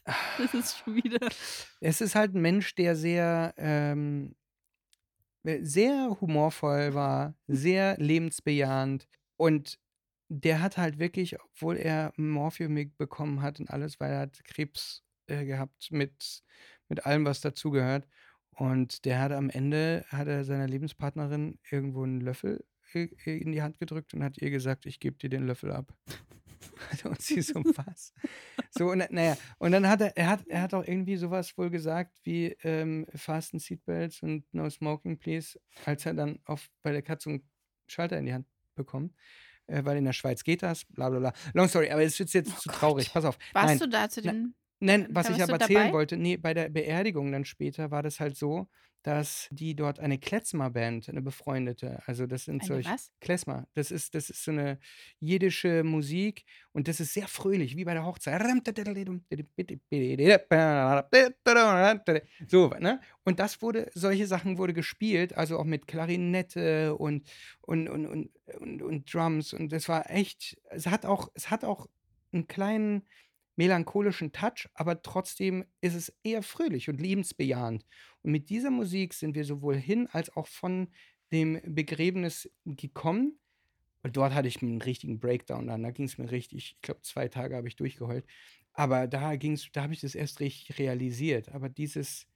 [0.38, 1.28] Das ist schon wieder.
[1.80, 4.36] es ist halt ein Mensch, der sehr, ähm,
[5.44, 9.78] sehr humorvoll war, sehr lebensbejahend und
[10.28, 15.04] der hat halt wirklich, obwohl er Morphium bekommen hat und alles, weil er hat Krebs
[15.28, 16.42] äh, gehabt mit,
[16.88, 18.06] mit allem, was dazugehört.
[18.50, 22.64] Und der hat am Ende, hat er seiner Lebenspartnerin irgendwo einen Löffel
[22.94, 25.92] äh, in die Hand gedrückt und hat ihr gesagt, ich gebe dir den Löffel ab.
[27.04, 28.12] und sie so, was?
[28.70, 31.70] So, und naja, und dann hat er, er hat, er hat auch irgendwie sowas wohl
[31.70, 37.02] gesagt wie ähm, Fasten Seatbelts und No Smoking, please, als er dann auf, bei der
[37.02, 37.48] Katze einen
[37.86, 39.14] Schalter in die Hand bekommt.
[39.66, 41.32] Äh, weil in der Schweiz geht das, bla bla bla.
[41.54, 42.78] Long story, aber es wird jetzt oh zu Gott.
[42.78, 43.12] traurig.
[43.12, 43.38] Pass auf.
[43.52, 43.78] Warst Nein.
[43.78, 44.54] du da zu dem?
[44.80, 45.92] Nein, was ich aber erzählen dabei?
[45.92, 48.68] wollte, nee, bei der Beerdigung dann später war das halt so,
[49.02, 53.12] dass die dort eine Klezmer-Band, eine befreundete, also das sind solche was?
[53.20, 54.80] Klezmer, das ist, das ist so eine
[55.20, 58.40] jiddische Musik und das ist sehr fröhlich, wie bei der Hochzeit.
[62.48, 63.00] So, ne?
[63.22, 67.28] Und das wurde, solche Sachen wurde gespielt, also auch mit Klarinette und,
[67.60, 71.64] und, und, und, und, und Drums und das war echt, es hat auch, es hat
[71.64, 71.86] auch
[72.32, 73.06] einen kleinen
[73.56, 77.84] melancholischen Touch, aber trotzdem ist es eher fröhlich und lebensbejahend.
[78.22, 80.88] Und mit dieser Musik sind wir sowohl hin als auch von
[81.32, 83.38] dem Begräbnis gekommen.
[84.02, 85.82] Und dort hatte ich einen richtigen Breakdown dann.
[85.82, 88.24] Da ging es mir richtig, ich glaube, zwei Tage habe ich durchgeheult.
[88.72, 91.48] Aber da ging's, da habe ich das erst richtig realisiert.
[91.48, 92.26] Aber dieses,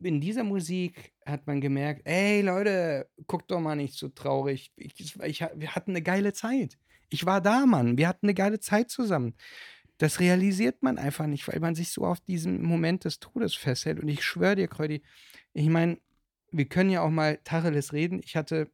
[0.00, 4.72] in dieser Musik hat man gemerkt, ey Leute, guckt doch mal nicht so traurig.
[4.76, 6.78] Ich, ich, wir hatten eine geile Zeit.
[7.10, 7.98] Ich war da, Mann.
[7.98, 9.36] Wir hatten eine geile Zeit zusammen
[9.98, 14.00] das realisiert man einfach nicht, weil man sich so auf diesen Moment des Todes festhält.
[14.00, 15.02] Und ich schwöre dir, Krödi,
[15.54, 15.98] ich meine,
[16.50, 18.20] wir können ja auch mal Tacheles reden.
[18.22, 18.70] Ich hatte,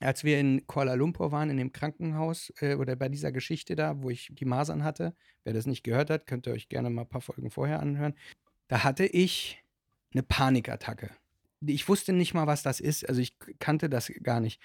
[0.00, 4.02] als wir in Kuala Lumpur waren, in dem Krankenhaus äh, oder bei dieser Geschichte da,
[4.02, 7.02] wo ich die Masern hatte, wer das nicht gehört hat, könnt ihr euch gerne mal
[7.02, 8.14] ein paar Folgen vorher anhören.
[8.66, 9.62] Da hatte ich
[10.12, 11.10] eine Panikattacke.
[11.64, 13.08] Ich wusste nicht mal, was das ist.
[13.08, 14.60] Also ich kannte das gar nicht.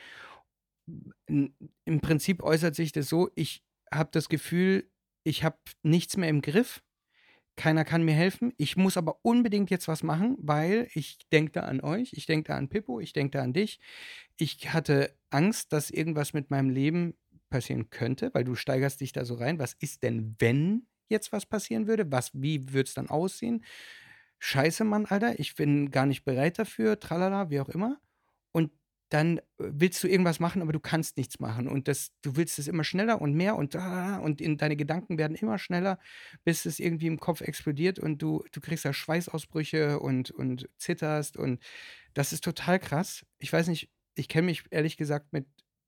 [1.28, 4.90] Im Prinzip äußert sich das so, ich habe das Gefühl,
[5.28, 6.82] ich habe nichts mehr im Griff,
[7.58, 11.62] keiner kann mir helfen, ich muss aber unbedingt jetzt was machen, weil ich denke da
[11.62, 13.80] an euch, ich denke da an Pippo, ich denke da an dich.
[14.38, 17.16] Ich hatte Angst, dass irgendwas mit meinem Leben
[17.50, 19.60] passieren könnte, weil du steigerst dich da so rein.
[19.60, 22.10] Was ist denn, wenn jetzt was passieren würde?
[22.12, 23.66] Was, wie würde es dann aussehen?
[24.40, 28.00] Scheiße, Mann, Alter, ich bin gar nicht bereit dafür, tralala, wie auch immer.
[28.52, 28.72] Und
[29.10, 31.68] dann äh, willst du irgendwas machen, aber du kannst nichts machen.
[31.68, 35.18] Und das, du willst es immer schneller und mehr und da und in, deine Gedanken
[35.18, 36.00] werden immer schneller,
[36.44, 41.38] bis es irgendwie im Kopf explodiert und du, du kriegst da Schweißausbrüche und, und zitterst.
[41.38, 41.64] Und
[42.14, 43.26] das ist total krass.
[43.38, 45.46] Ich weiß nicht, ich kenne mich ehrlich gesagt mit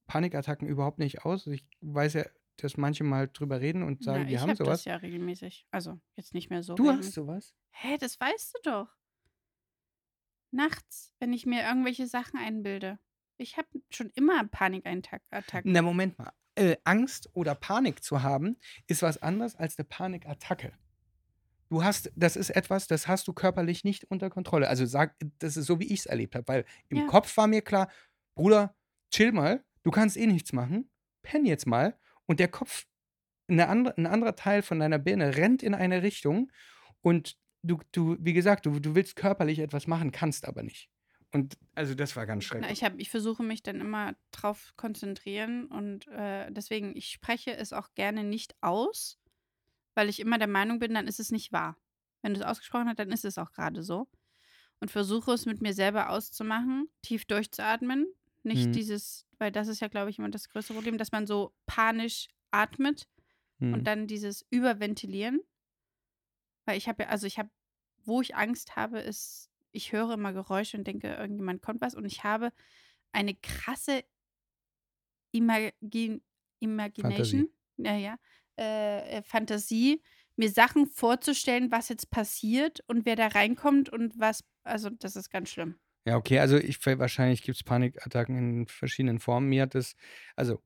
[0.08, 1.48] Panikattacken überhaupt nicht aus.
[1.48, 2.26] Ich weiß ja,
[2.58, 4.82] dass manche mal drüber reden und sagen, ja, wir haben hab sowas.
[4.82, 5.68] Ich habe das ja regelmäßig.
[5.72, 6.76] Also jetzt nicht mehr so.
[6.76, 7.54] Du hast sowas?
[7.72, 8.88] Hä, das weißt du doch.
[10.52, 13.00] Nachts, wenn ich mir irgendwelche Sachen einbilde.
[13.40, 15.72] Ich habe schon immer Panikattacken.
[15.72, 16.34] Na, Moment mal.
[16.56, 20.74] Äh, Angst oder Panik zu haben, ist was anderes als eine Panikattacke.
[21.70, 24.68] Du hast, das ist etwas, das hast du körperlich nicht unter Kontrolle.
[24.68, 27.06] Also sag, das ist so, wie ich es erlebt habe, weil im ja.
[27.06, 27.90] Kopf war mir klar,
[28.36, 28.76] Bruder,
[29.10, 30.90] chill mal, du kannst eh nichts machen,
[31.22, 31.98] penn jetzt mal.
[32.26, 32.88] Und der Kopf,
[33.48, 36.52] eine andre, ein anderer Teil von deiner Birne rennt in eine Richtung
[37.02, 40.90] und du, du, wie gesagt, du, du willst körperlich etwas machen, kannst aber nicht.
[41.32, 42.82] Und also das war ganz schrecklich.
[42.82, 47.72] Na, ich, ich versuche mich dann immer drauf konzentrieren und äh, deswegen, ich spreche es
[47.72, 49.20] auch gerne nicht aus,
[49.94, 51.78] weil ich immer der Meinung bin, dann ist es nicht wahr.
[52.22, 54.08] Wenn du es ausgesprochen hast, dann ist es auch gerade so.
[54.80, 58.08] Und versuche es mit mir selber auszumachen, tief durchzuatmen.
[58.44, 58.72] Nicht mhm.
[58.72, 62.28] dieses, weil das ist ja, glaube ich, immer das größte Problem, dass man so panisch
[62.52, 63.08] atmet
[63.60, 63.74] mhm.
[63.74, 65.42] und dann dieses Überventilieren.
[66.66, 67.50] Weil ich habe ja, also ich habe,
[68.06, 71.96] wo ich Angst habe, ist ich höre immer Geräusche und denke, irgendjemand kommt was.
[71.96, 72.52] Und ich habe
[73.12, 74.04] eine krasse
[75.32, 76.22] Imagin
[76.60, 77.50] Imagination, Fantasie.
[77.78, 78.18] Ja, ja,
[78.58, 80.02] äh, äh, Fantasie,
[80.36, 85.30] mir Sachen vorzustellen, was jetzt passiert und wer da reinkommt und was, also das ist
[85.30, 85.80] ganz schlimm.
[86.06, 89.50] Ja, okay, also ich wahrscheinlich gibt es Panikattacken in verschiedenen Formen.
[89.50, 89.96] Mir hat es,
[90.36, 90.62] also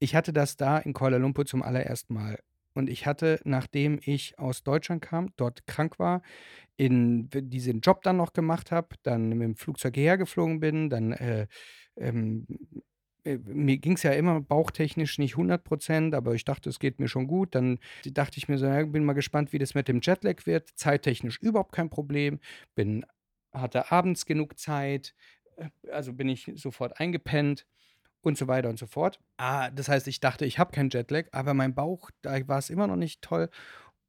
[0.00, 2.40] ich hatte das da in Kuala Lumpur zum allerersten Mal.
[2.74, 6.22] Und ich hatte, nachdem ich aus Deutschland kam, dort krank war,
[6.76, 11.12] in diesen Job dann noch gemacht habe, dann mit dem Flugzeug hierher geflogen bin, dann
[11.12, 11.46] äh,
[11.96, 12.46] ähm,
[13.24, 17.00] äh, mir ging es ja immer bauchtechnisch nicht 100 Prozent, aber ich dachte, es geht
[17.00, 17.54] mir schon gut.
[17.54, 20.68] Dann dachte ich mir so, ja, bin mal gespannt, wie das mit dem Jetlag wird.
[20.76, 22.40] Zeittechnisch überhaupt kein Problem.
[22.74, 23.04] Bin,
[23.52, 25.14] hatte abends genug Zeit,
[25.56, 27.66] äh, also bin ich sofort eingepennt
[28.22, 29.20] und so weiter und so fort.
[29.38, 32.70] Ah, das heißt, ich dachte, ich habe keinen Jetlag, aber mein Bauch, da war es
[32.70, 33.50] immer noch nicht toll.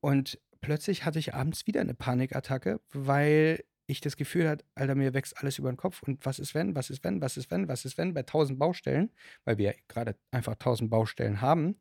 [0.01, 5.13] Und plötzlich hatte ich abends wieder eine Panikattacke, weil ich das Gefühl hatte, Alter, mir
[5.13, 6.01] wächst alles über den Kopf.
[6.01, 8.57] Und was ist wenn, was ist wenn, was ist wenn, was ist wenn, bei tausend
[8.57, 9.11] Baustellen,
[9.43, 11.77] weil wir gerade einfach tausend Baustellen haben.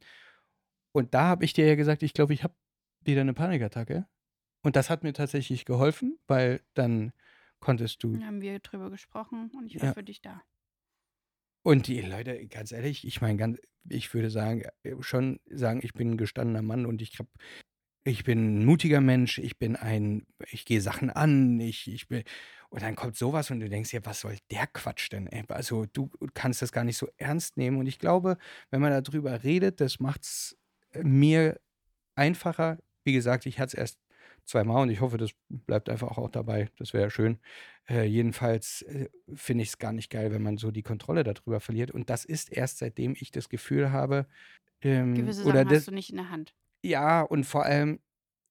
[0.92, 2.54] Und da habe ich dir ja gesagt, ich glaube, ich habe
[3.00, 4.06] wieder eine Panikattacke.
[4.62, 7.12] Und das hat mir tatsächlich geholfen, weil dann
[7.60, 8.12] konntest du.
[8.12, 9.94] Dann haben wir drüber gesprochen und ich war ja.
[9.94, 10.42] für dich da.
[11.62, 16.12] Und die Leute, ganz ehrlich, ich meine, ich würde sagen, äh, schon sagen, ich bin
[16.12, 17.30] ein gestandener Mann und ich habe
[18.04, 22.22] ich bin ein mutiger Mensch, ich bin ein ich gehe Sachen an, ich ich bin
[22.70, 25.86] und dann kommt sowas und du denkst dir: „Was soll der Quatsch denn, ey?“ Also,
[25.86, 28.36] du kannst das gar nicht so ernst nehmen und ich glaube,
[28.70, 30.56] wenn man darüber redet, das macht's,
[30.92, 31.60] äh, mir
[32.16, 32.78] einfacher.
[33.04, 34.00] Wie gesagt, ich hatte es erst
[34.46, 36.70] zweimal und ich hoffe, das bleibt einfach auch dabei.
[36.78, 37.40] Das wäre ja schön.
[37.88, 41.60] Äh, jedenfalls, äh, finde ich es gar nicht geil, wenn man so die Kontrolle darüber
[41.60, 44.26] verliert und das ist erst seitdem ich das Gefühl habe,
[44.82, 46.54] ähm, Gewisse oder Sachen das hast du nicht in der Hand.
[46.84, 48.00] Ja, und vor allem,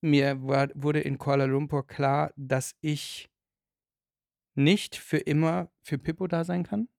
[0.02, 3.30] mir war wurde in Kuala Lumpur klar, dass ich
[4.56, 6.90] nicht für immer für Pippo da sein kann.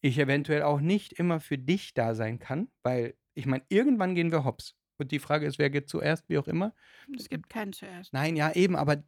[0.00, 4.30] Ich eventuell auch nicht immer für dich da sein kann, weil ich meine, irgendwann gehen
[4.30, 4.76] wir hops.
[4.98, 6.72] Und die Frage ist, wer geht zuerst, wie auch immer.
[7.16, 8.12] Es gibt keinen zuerst.
[8.12, 9.02] Nein, ja, eben, aber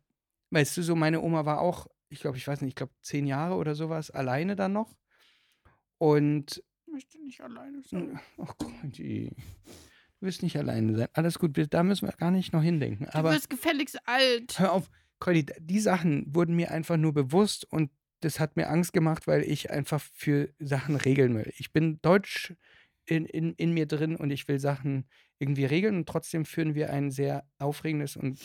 [0.51, 3.27] weißt du, so meine Oma war auch, ich glaube, ich weiß nicht, ich glaube, zehn
[3.27, 4.97] Jahre oder sowas alleine dann noch.
[5.99, 6.64] Und.
[6.87, 8.19] Ich möchte nicht alleine sein.
[8.38, 8.99] Ach Gott,
[10.21, 11.09] du wirst nicht alleine sein.
[11.13, 13.07] Alles gut, da müssen wir gar nicht noch hindenken.
[13.09, 14.59] Aber du wirst gefälligst alt.
[14.59, 18.93] Hör auf, Conny, die Sachen wurden mir einfach nur bewusst und das hat mir Angst
[18.93, 21.53] gemacht, weil ich einfach für Sachen regeln will.
[21.57, 22.55] Ich bin deutsch
[23.05, 26.91] in, in, in mir drin und ich will Sachen irgendwie regeln und trotzdem führen wir
[26.91, 28.41] ein sehr aufregendes und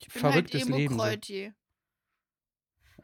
[0.00, 0.98] ich bin halt verrücktes halt Leben.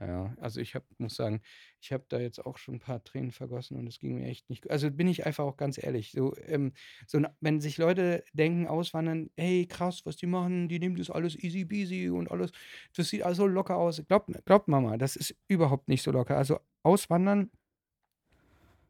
[0.00, 0.06] So.
[0.06, 1.42] Ja, also ich hab, muss sagen,
[1.80, 4.48] ich habe da jetzt auch schon ein paar Tränen vergossen und es ging mir echt
[4.48, 4.70] nicht.
[4.70, 6.12] Also bin ich einfach auch ganz ehrlich.
[6.12, 6.72] So, ähm,
[7.06, 11.36] so, wenn sich Leute denken, auswandern, hey, krass, was die machen, die nehmen das alles
[11.36, 12.50] easy peasy und alles,
[12.96, 14.02] das sieht also locker aus.
[14.08, 16.36] Glaubt, glaubt Mama, das ist überhaupt nicht so locker.
[16.36, 17.50] Also auswandern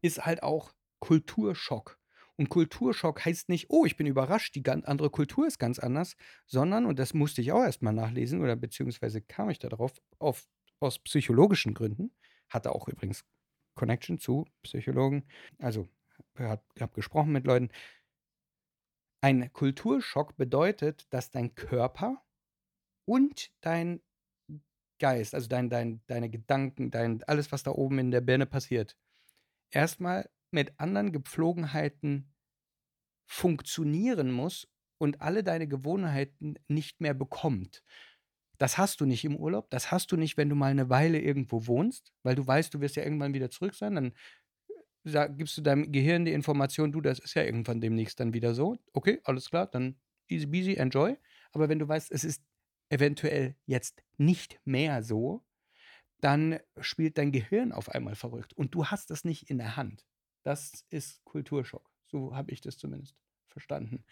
[0.02, 1.98] ist halt auch Kulturschock.
[2.36, 6.86] Und Kulturschock heißt nicht, oh, ich bin überrascht, die andere Kultur ist ganz anders, sondern,
[6.86, 10.46] und das musste ich auch erstmal nachlesen, oder beziehungsweise kam ich darauf, auf
[10.80, 12.12] aus psychologischen Gründen,
[12.48, 13.24] hatte auch übrigens
[13.74, 15.24] Connection zu Psychologen,
[15.58, 15.88] also
[16.36, 17.70] habe hab gesprochen mit Leuten.
[19.22, 22.22] Ein Kulturschock bedeutet, dass dein Körper
[23.06, 24.00] und dein
[24.98, 28.96] Geist, also dein, dein, deine Gedanken, dein, alles, was da oben in der Birne passiert,
[29.70, 32.32] erstmal mit anderen Gepflogenheiten
[33.26, 37.82] funktionieren muss und alle deine Gewohnheiten nicht mehr bekommt.
[38.60, 39.70] Das hast du nicht im Urlaub.
[39.70, 42.80] Das hast du nicht, wenn du mal eine Weile irgendwo wohnst, weil du weißt, du
[42.82, 43.94] wirst ja irgendwann wieder zurück sein.
[43.94, 44.12] Dann
[45.04, 48.52] äh, gibst du deinem Gehirn die Information, du, das ist ja irgendwann demnächst dann wieder
[48.52, 48.76] so.
[48.92, 51.16] Okay, alles klar, dann easy busy, enjoy.
[51.52, 52.44] Aber wenn du weißt, es ist
[52.90, 55.42] eventuell jetzt nicht mehr so,
[56.20, 60.04] dann spielt dein Gehirn auf einmal verrückt und du hast das nicht in der Hand.
[60.42, 61.90] Das ist Kulturschock.
[62.04, 64.04] So habe ich das zumindest verstanden.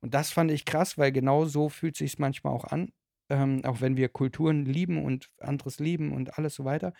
[0.00, 2.92] Und das fand ich krass, weil genau so fühlt sich manchmal auch an
[3.28, 6.92] ähm, auch wenn wir Kulturen lieben und anderes lieben und alles so weiter.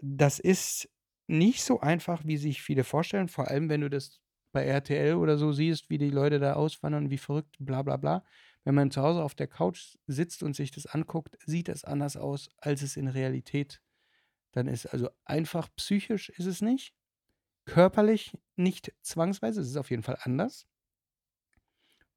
[0.00, 0.90] Das ist
[1.26, 4.20] nicht so einfach, wie sich viele vorstellen, vor allem wenn du das
[4.52, 8.24] bei RTL oder so siehst, wie die Leute da auswandern, wie verrückt, bla bla bla.
[8.64, 12.16] Wenn man zu Hause auf der Couch sitzt und sich das anguckt, sieht es anders
[12.16, 13.80] aus, als es in Realität
[14.52, 14.86] dann ist.
[14.86, 16.94] Also einfach psychisch ist es nicht,
[17.66, 20.66] körperlich nicht zwangsweise, es ist auf jeden Fall anders.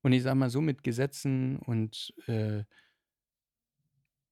[0.01, 2.63] Und ich sage mal so mit Gesetzen und äh,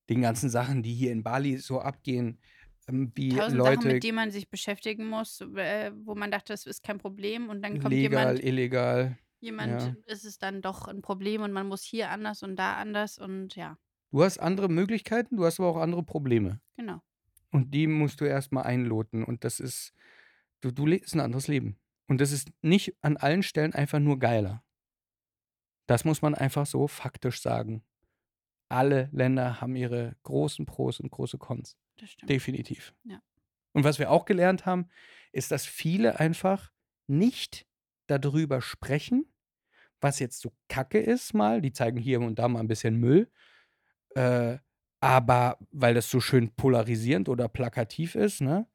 [0.09, 2.39] den ganzen Sachen, die hier in Bali so abgehen,
[2.87, 3.75] ähm, wie Tausend Leute.
[3.81, 7.49] Sachen, mit denen man sich beschäftigen muss, äh, wo man dachte, das ist kein Problem
[7.49, 8.43] und dann kommt legal, jemand.
[8.43, 9.17] illegal.
[9.41, 9.95] Jemand Ja.
[10.07, 13.55] ist es dann doch ein Problem und man muss hier anders und da anders und
[13.55, 13.77] ja,
[14.11, 16.59] Du hast andere Möglichkeiten, du hast aber auch andere Probleme.
[16.75, 17.01] genau.
[17.51, 19.23] Und die musst du erstmal einloten.
[19.23, 19.93] Und das ist,
[20.61, 21.77] du, du lebst ein anderes Leben.
[22.07, 24.63] Und das ist nicht an allen Stellen einfach nur geiler.
[25.87, 27.83] Das muss man einfach so faktisch sagen
[28.69, 31.77] alle Länder haben ihre großen Pros und große Cons.
[31.97, 32.29] Das stimmt.
[32.29, 32.93] Definitiv.
[33.03, 33.21] Ja.
[33.73, 34.89] Und was wir auch gelernt haben,
[35.31, 36.71] ist, dass viele einfach
[37.07, 37.67] nicht
[38.07, 39.31] darüber sprechen,
[40.01, 41.61] was jetzt so kacke ist, mal.
[41.61, 43.29] Die zeigen hier und da mal ein bisschen Müll.
[44.15, 44.57] Äh,
[45.01, 48.67] aber weil das so schön polarisierend oder plakativ ist, ne?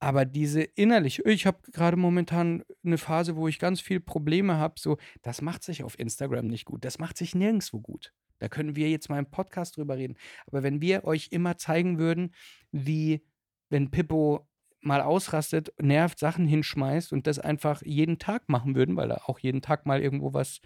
[0.00, 4.74] Aber diese innerlich, ich habe gerade momentan eine Phase, wo ich ganz viel Probleme habe,
[4.78, 6.84] so, das macht sich auf Instagram nicht gut.
[6.84, 8.14] Das macht sich nirgendwo gut.
[8.38, 10.16] Da können wir jetzt mal im Podcast drüber reden.
[10.46, 12.34] Aber wenn wir euch immer zeigen würden,
[12.70, 13.22] wie,
[13.68, 14.46] wenn Pippo
[14.80, 19.38] mal ausrastet, nervt, Sachen hinschmeißt und das einfach jeden Tag machen würden, weil er auch
[19.38, 20.60] jeden Tag mal irgendwo was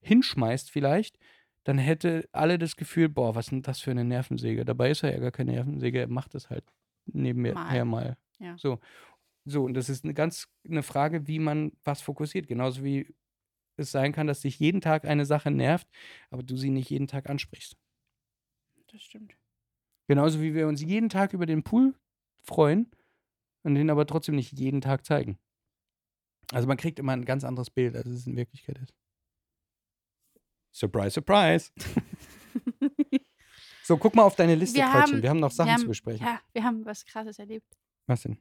[0.00, 1.18] hinschmeißt vielleicht,
[1.64, 4.64] dann hätte alle das Gefühl, boah, was ist denn das für eine Nervensäge?
[4.64, 6.64] Dabei ist er ja gar keine Nervensäge, er macht das halt
[7.06, 7.84] nebenher mal.
[7.84, 8.16] mal.
[8.38, 8.56] Ja.
[8.56, 8.78] So.
[9.48, 12.48] So, und das ist eine ganz eine Frage, wie man was fokussiert.
[12.48, 13.14] Genauso wie
[13.76, 15.88] es sein kann, dass dich jeden Tag eine Sache nervt,
[16.30, 17.76] aber du sie nicht jeden Tag ansprichst.
[18.92, 19.36] Das stimmt.
[20.08, 21.94] Genauso wie wir uns jeden Tag über den Pool
[22.42, 22.90] freuen,
[23.66, 25.38] und den aber trotzdem nicht jeden Tag zeigen.
[26.52, 28.94] Also man kriegt immer ein ganz anderes Bild, als es in Wirklichkeit ist.
[30.72, 31.72] Surprise, surprise.
[33.82, 36.24] so, guck mal auf deine Liste, wir Haben, wir haben noch Sachen haben, zu besprechen.
[36.24, 37.76] Ja, wir haben was Krasses erlebt.
[38.06, 38.38] Was denn?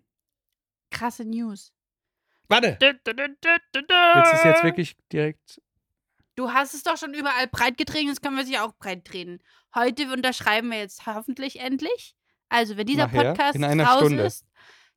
[0.91, 1.73] Krasse News.
[2.47, 2.77] Warte!
[2.79, 5.59] Willst du es jetzt wirklich direkt
[6.35, 9.39] Du hast es doch schon überall breit getreten, jetzt können wir sie auch breit treten.
[9.73, 12.15] Heute unterschreiben wir jetzt hoffentlich endlich.
[12.49, 14.23] Also, wenn dieser Nachher, Podcast raus Stunde.
[14.23, 14.45] ist,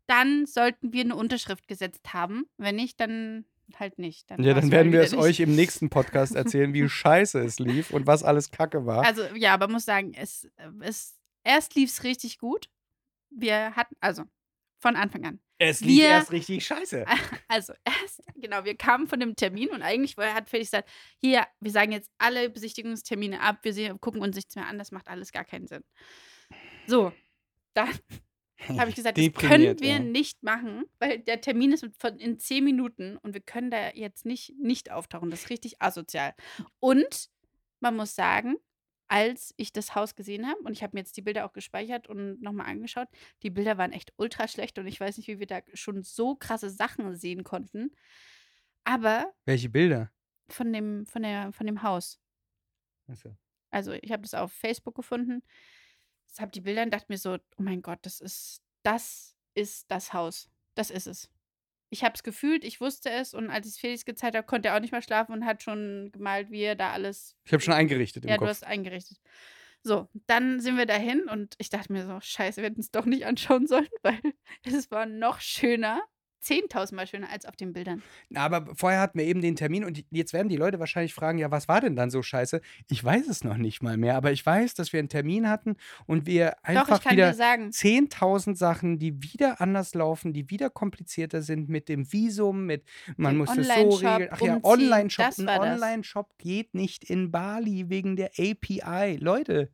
[0.06, 2.46] dann sollten wir eine Unterschrift gesetzt haben.
[2.56, 3.44] Wenn nicht, dann
[3.76, 4.30] halt nicht.
[4.30, 5.20] Dann ja, dann werden wir es nicht.
[5.20, 9.04] euch im nächsten Podcast erzählen, wie scheiße es lief und was alles Kacke war.
[9.04, 10.48] Also, ja, aber muss sagen, es,
[10.80, 12.68] es erst lief es richtig gut.
[13.30, 14.24] Wir hatten, also
[14.78, 15.40] von Anfang an.
[15.58, 17.04] Es lief wir, erst richtig scheiße.
[17.48, 20.88] Also erst, genau, wir kamen von dem Termin und eigentlich hat Felix gesagt,
[21.20, 24.92] hier, wir sagen jetzt alle Besichtigungstermine ab, wir sehen, gucken uns nichts mehr an, das
[24.92, 25.82] macht alles gar keinen Sinn.
[26.86, 27.12] So,
[27.74, 27.88] dann
[28.78, 29.98] habe ich gesagt, das können wir ja.
[29.98, 31.86] nicht machen, weil der Termin ist
[32.18, 35.30] in zehn Minuten und wir können da jetzt nicht, nicht auftauchen.
[35.30, 36.34] Das ist richtig asozial.
[36.80, 37.28] Und
[37.80, 38.56] man muss sagen,
[39.08, 42.08] als ich das Haus gesehen habe, und ich habe mir jetzt die Bilder auch gespeichert
[42.08, 43.08] und nochmal angeschaut,
[43.42, 46.36] die Bilder waren echt ultra schlecht und ich weiß nicht, wie wir da schon so
[46.36, 47.90] krasse Sachen sehen konnten.
[48.84, 49.32] Aber.
[49.44, 50.12] Welche Bilder?
[50.50, 52.20] Von dem, von der, von dem Haus.
[53.06, 53.36] Achso.
[53.70, 55.42] Also, ich habe das auf Facebook gefunden.
[56.32, 59.90] Ich habe die Bilder und dachte mir so, oh mein Gott, das ist, das ist
[59.90, 60.50] das Haus.
[60.74, 61.30] Das ist es
[61.90, 64.68] ich habe es gefühlt, ich wusste es und als ich es Felix gezeigt habe, konnte
[64.68, 67.36] er auch nicht mehr schlafen und hat schon gemalt, wie er da alles.
[67.44, 68.46] Ich habe schon eingerichtet im ja, Kopf.
[68.46, 69.18] du hast eingerichtet.
[69.82, 73.06] So, dann sind wir dahin und ich dachte mir so, scheiße, wir hätten es doch
[73.06, 74.20] nicht anschauen sollen, weil
[74.64, 76.02] es war noch schöner
[76.42, 78.02] 10.000 Mal schöner als auf den Bildern.
[78.34, 81.50] Aber vorher hatten wir eben den Termin und jetzt werden die Leute wahrscheinlich fragen, ja,
[81.50, 82.60] was war denn dann so scheiße?
[82.90, 85.76] Ich weiß es noch nicht mal mehr, aber ich weiß, dass wir einen Termin hatten
[86.06, 91.68] und wir einfach Doch, wieder 10.000 Sachen, die wieder anders laufen, die wieder komplizierter sind
[91.68, 92.84] mit dem Visum, mit
[93.16, 94.28] man den muss es so regeln.
[94.30, 95.38] Ach ja, Online-Shop.
[95.38, 99.16] Ein Online-Shop geht nicht in Bali wegen der API.
[99.16, 99.70] Leute,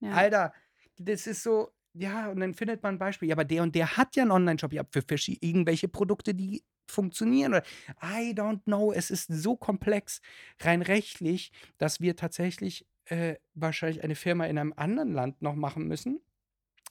[0.00, 0.12] ja.
[0.12, 0.52] Alter,
[0.98, 3.28] das ist so, ja, und dann findet man ein Beispiel.
[3.28, 4.72] Ja, aber der und der hat ja einen Online-Shop.
[4.72, 5.02] Ja, für
[5.40, 7.54] irgendwelche Produkte, die funktionieren.
[7.54, 7.64] Oder
[8.02, 8.92] I don't know.
[8.92, 10.20] Es ist so komplex,
[10.60, 15.88] rein rechtlich, dass wir tatsächlich äh, wahrscheinlich eine Firma in einem anderen Land noch machen
[15.88, 16.20] müssen,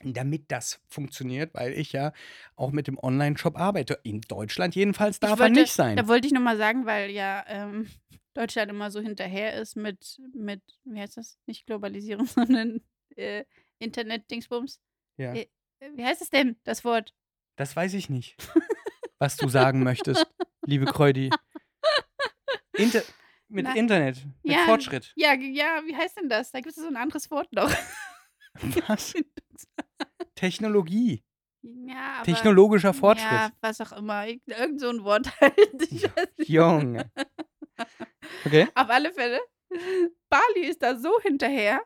[0.04, 2.14] damit das funktioniert, weil ich ja
[2.56, 4.00] auch mit dem Online-Shop arbeite.
[4.04, 5.98] In Deutschland jedenfalls darf wollte, er nicht sein.
[5.98, 7.88] Da wollte ich nochmal sagen, weil ja ähm,
[8.34, 11.38] Deutschland immer so hinterher ist mit, mit, wie heißt das?
[11.46, 12.82] Nicht Globalisierung, sondern
[13.16, 13.46] äh,
[13.80, 14.80] Internet-Dingsbums.
[15.20, 15.34] Ja.
[15.34, 15.48] Äh,
[15.96, 17.14] wie heißt es denn, das Wort?
[17.58, 18.38] Das weiß ich nicht,
[19.20, 20.26] was du sagen möchtest,
[20.66, 21.30] liebe Kreudi.
[22.74, 23.02] Inter
[23.50, 25.12] mit Na, Internet, mit ja, Fortschritt.
[25.16, 26.52] Ja, ja, wie heißt denn das?
[26.52, 27.70] Da gibt es so ein anderes Wort noch.
[28.88, 29.14] Was?
[30.36, 31.24] Technologie.
[31.62, 33.32] Ja, aber, Technologischer Fortschritt.
[33.32, 34.26] Ja, was auch immer.
[34.28, 35.58] Irgend so ein Wort halt.
[36.38, 37.12] Junge.
[38.46, 38.68] Okay.
[38.76, 39.40] Auf alle Fälle.
[40.30, 41.82] Bali ist da so hinterher,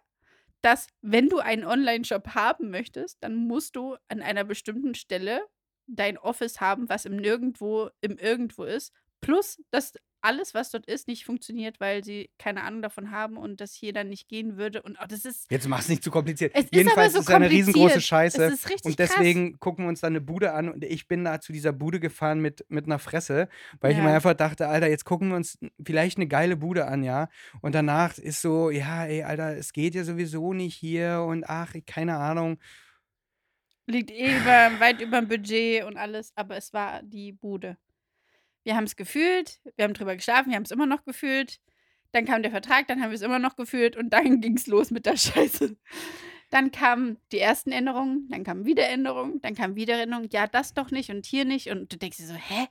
[0.64, 5.42] dass wenn du einen Online-Shop haben möchtest, dann musst du an einer bestimmten Stelle
[5.88, 8.94] dein Office haben, was im Nirgendwo, im Irgendwo ist.
[9.24, 13.60] Plus, dass alles, was dort ist, nicht funktioniert, weil sie keine Ahnung davon haben und
[13.60, 14.82] das hier dann nicht gehen würde.
[14.82, 15.52] Und oh, das ist.
[15.52, 16.54] Jetzt mach's nicht zu kompliziert.
[16.56, 18.46] Es Jedenfalls ist, es so eine riesengroße Scheiße.
[18.46, 19.60] Es ist richtig und deswegen krass.
[19.60, 22.40] gucken wir uns da eine Bude an und ich bin da zu dieser Bude gefahren
[22.40, 23.50] mit, mit einer Fresse,
[23.82, 23.98] weil ja.
[23.98, 27.28] ich mir einfach dachte, Alter, jetzt gucken wir uns vielleicht eine geile Bude an, ja.
[27.62, 31.76] Und danach ist so, ja, ey, Alter, es geht ja sowieso nicht hier und ach,
[31.86, 32.60] keine Ahnung.
[33.88, 37.78] Liegt eh über, weit über dem Budget und alles, aber es war die Bude.
[38.64, 41.60] Wir haben es gefühlt, wir haben drüber geschlafen, wir haben es immer noch gefühlt.
[42.12, 44.68] Dann kam der Vertrag, dann haben wir es immer noch gefühlt und dann ging es
[44.68, 45.76] los mit der Scheiße.
[46.50, 50.74] Dann kamen die ersten Änderungen, dann kamen wieder Änderungen, dann kamen wieder Änderungen, ja, das
[50.74, 51.70] doch nicht und hier nicht.
[51.70, 52.68] Und du denkst dir so, hä?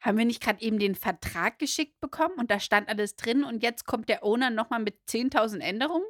[0.00, 3.62] Haben wir nicht gerade eben den Vertrag geschickt bekommen und da stand alles drin und
[3.62, 6.04] jetzt kommt der Owner nochmal mit 10.000 Änderungen?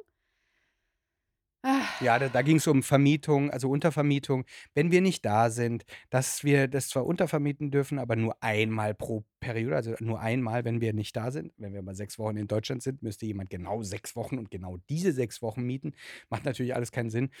[1.99, 4.45] Ja, da, da ging es um Vermietung, also Untervermietung.
[4.73, 9.25] Wenn wir nicht da sind, dass wir das zwar untervermieten dürfen, aber nur einmal pro
[9.41, 11.51] Periode, also nur einmal, wenn wir nicht da sind.
[11.57, 14.77] Wenn wir mal sechs Wochen in Deutschland sind, müsste jemand genau sechs Wochen und genau
[14.89, 15.93] diese sechs Wochen mieten.
[16.29, 17.31] Macht natürlich alles keinen Sinn.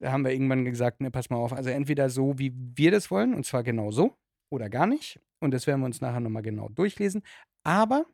[0.00, 3.10] Da haben wir irgendwann gesagt, ne, pass mal auf, also entweder so, wie wir das
[3.10, 4.16] wollen, und zwar genau so,
[4.50, 5.20] oder gar nicht.
[5.40, 7.22] Und das werden wir uns nachher nochmal genau durchlesen.
[7.64, 8.06] Aber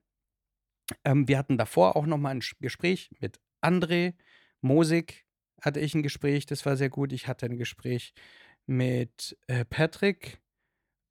[1.05, 4.15] ähm, wir hatten davor auch nochmal ein Gespräch mit André
[4.61, 5.24] Mosig,
[5.65, 7.13] hatte ich ein Gespräch, das war sehr gut.
[7.13, 8.15] Ich hatte ein Gespräch
[8.67, 10.41] mit äh, Patrick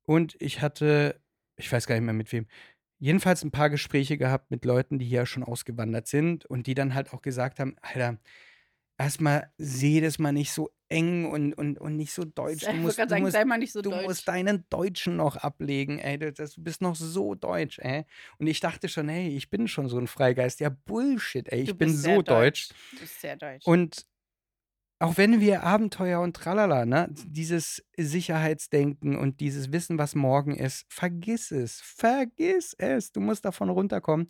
[0.05, 1.21] und ich hatte,
[1.57, 2.47] ich weiß gar nicht mehr mit wem,
[2.99, 6.93] jedenfalls ein paar Gespräche gehabt mit Leuten, die hier schon ausgewandert sind und die dann
[6.93, 8.17] halt auch gesagt haben, Alter,
[8.97, 12.63] erstmal sehe das mal nicht so eng und, und, und nicht so deutsch.
[12.63, 14.03] Du musst, du, musst, sei mal nicht so du deutsch.
[14.03, 16.19] musst deinen Deutschen noch ablegen, ey.
[16.19, 18.05] Du, du bist noch so deutsch, ey.
[18.37, 20.59] Und ich dachte schon, hey, ich bin schon so ein Freigeist.
[20.59, 21.61] Ja, Bullshit, ey.
[21.61, 22.69] Ich bin so deutsch.
[22.69, 22.69] deutsch.
[22.91, 23.65] Du bist sehr deutsch.
[23.65, 24.05] Und
[25.03, 30.85] auch wenn wir Abenteuer und tralala, ne, dieses Sicherheitsdenken und dieses Wissen, was morgen ist,
[30.87, 33.11] vergiss es, vergiss es.
[33.11, 34.29] Du musst davon runterkommen.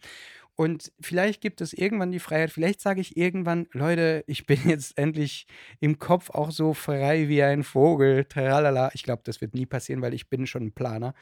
[0.56, 4.98] Und vielleicht gibt es irgendwann die Freiheit, vielleicht sage ich irgendwann, Leute, ich bin jetzt
[4.98, 5.46] endlich
[5.80, 8.90] im Kopf auch so frei wie ein Vogel, tralala.
[8.96, 11.14] Ich glaube, das wird nie passieren, weil ich bin schon ein Planer.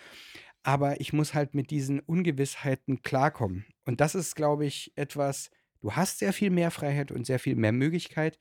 [0.64, 3.66] Aber ich muss halt mit diesen Ungewissheiten klarkommen.
[3.84, 7.58] Und das ist, glaube ich, etwas, du hast sehr viel mehr Freiheit und sehr viel
[7.58, 8.40] mehr Möglichkeit.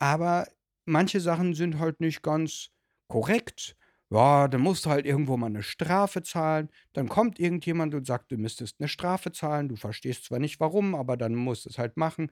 [0.00, 0.48] Aber
[0.86, 2.70] manche Sachen sind halt nicht ganz
[3.08, 3.76] korrekt.
[4.12, 6.70] Ja, dann musst du halt irgendwo mal eine Strafe zahlen.
[6.94, 9.68] Dann kommt irgendjemand und sagt, du müsstest eine Strafe zahlen.
[9.68, 12.30] Du verstehst zwar nicht warum, aber dann musst du es halt machen.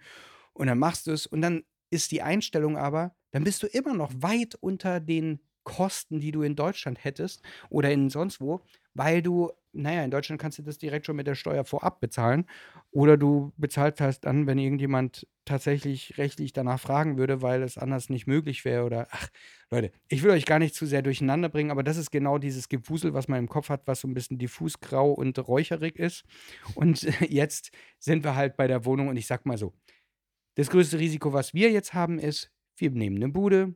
[0.55, 1.27] Und dann machst du es.
[1.27, 6.21] Und dann ist die Einstellung aber, dann bist du immer noch weit unter den Kosten,
[6.21, 8.65] die du in Deutschland hättest oder in sonst wo,
[8.95, 12.47] weil du, naja, in Deutschland kannst du das direkt schon mit der Steuer vorab bezahlen
[12.91, 18.09] oder du bezahlst halt dann, wenn irgendjemand tatsächlich rechtlich danach fragen würde, weil es anders
[18.11, 19.29] nicht möglich wäre oder, ach,
[19.71, 22.69] Leute, ich will euch gar nicht zu sehr durcheinander bringen, aber das ist genau dieses
[22.69, 26.25] Gewusel, was man im Kopf hat, was so ein bisschen diffus, grau und räucherig ist.
[26.75, 29.75] Und jetzt sind wir halt bei der Wohnung und ich sag mal so,
[30.57, 33.75] das größte Risiko, was wir jetzt haben, ist, wir nehmen eine Bude,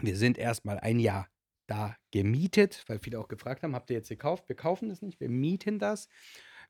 [0.00, 1.28] wir sind erstmal ein Jahr
[1.66, 4.48] da gemietet, weil viele auch gefragt haben, habt ihr jetzt gekauft?
[4.48, 6.08] Wir kaufen das nicht, wir mieten das.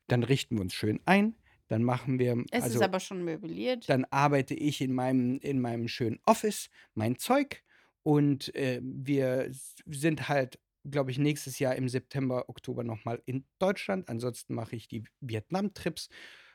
[0.07, 1.35] Dann richten wir uns schön ein.
[1.67, 2.43] Dann machen wir.
[2.51, 3.89] Es also, ist aber schon möbliert.
[3.89, 7.63] Dann arbeite ich in meinem, in meinem schönen Office, mein Zeug.
[8.03, 9.51] Und äh, wir
[9.85, 14.07] sind halt, glaube ich, nächstes Jahr im September, Oktober nochmal in Deutschland.
[14.07, 16.07] Ansonsten mache ich die Vietnam-Trips.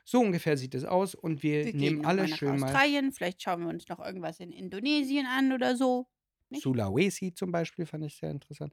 [0.04, 1.14] So ungefähr sieht es aus.
[1.14, 2.66] Und wir, wir nehmen alle schön mal.
[2.66, 6.06] Australien, vielleicht schauen wir uns noch irgendwas in Indonesien an oder so.
[6.52, 6.62] Nicht?
[6.62, 8.72] Sulawesi zum Beispiel fand ich sehr interessant.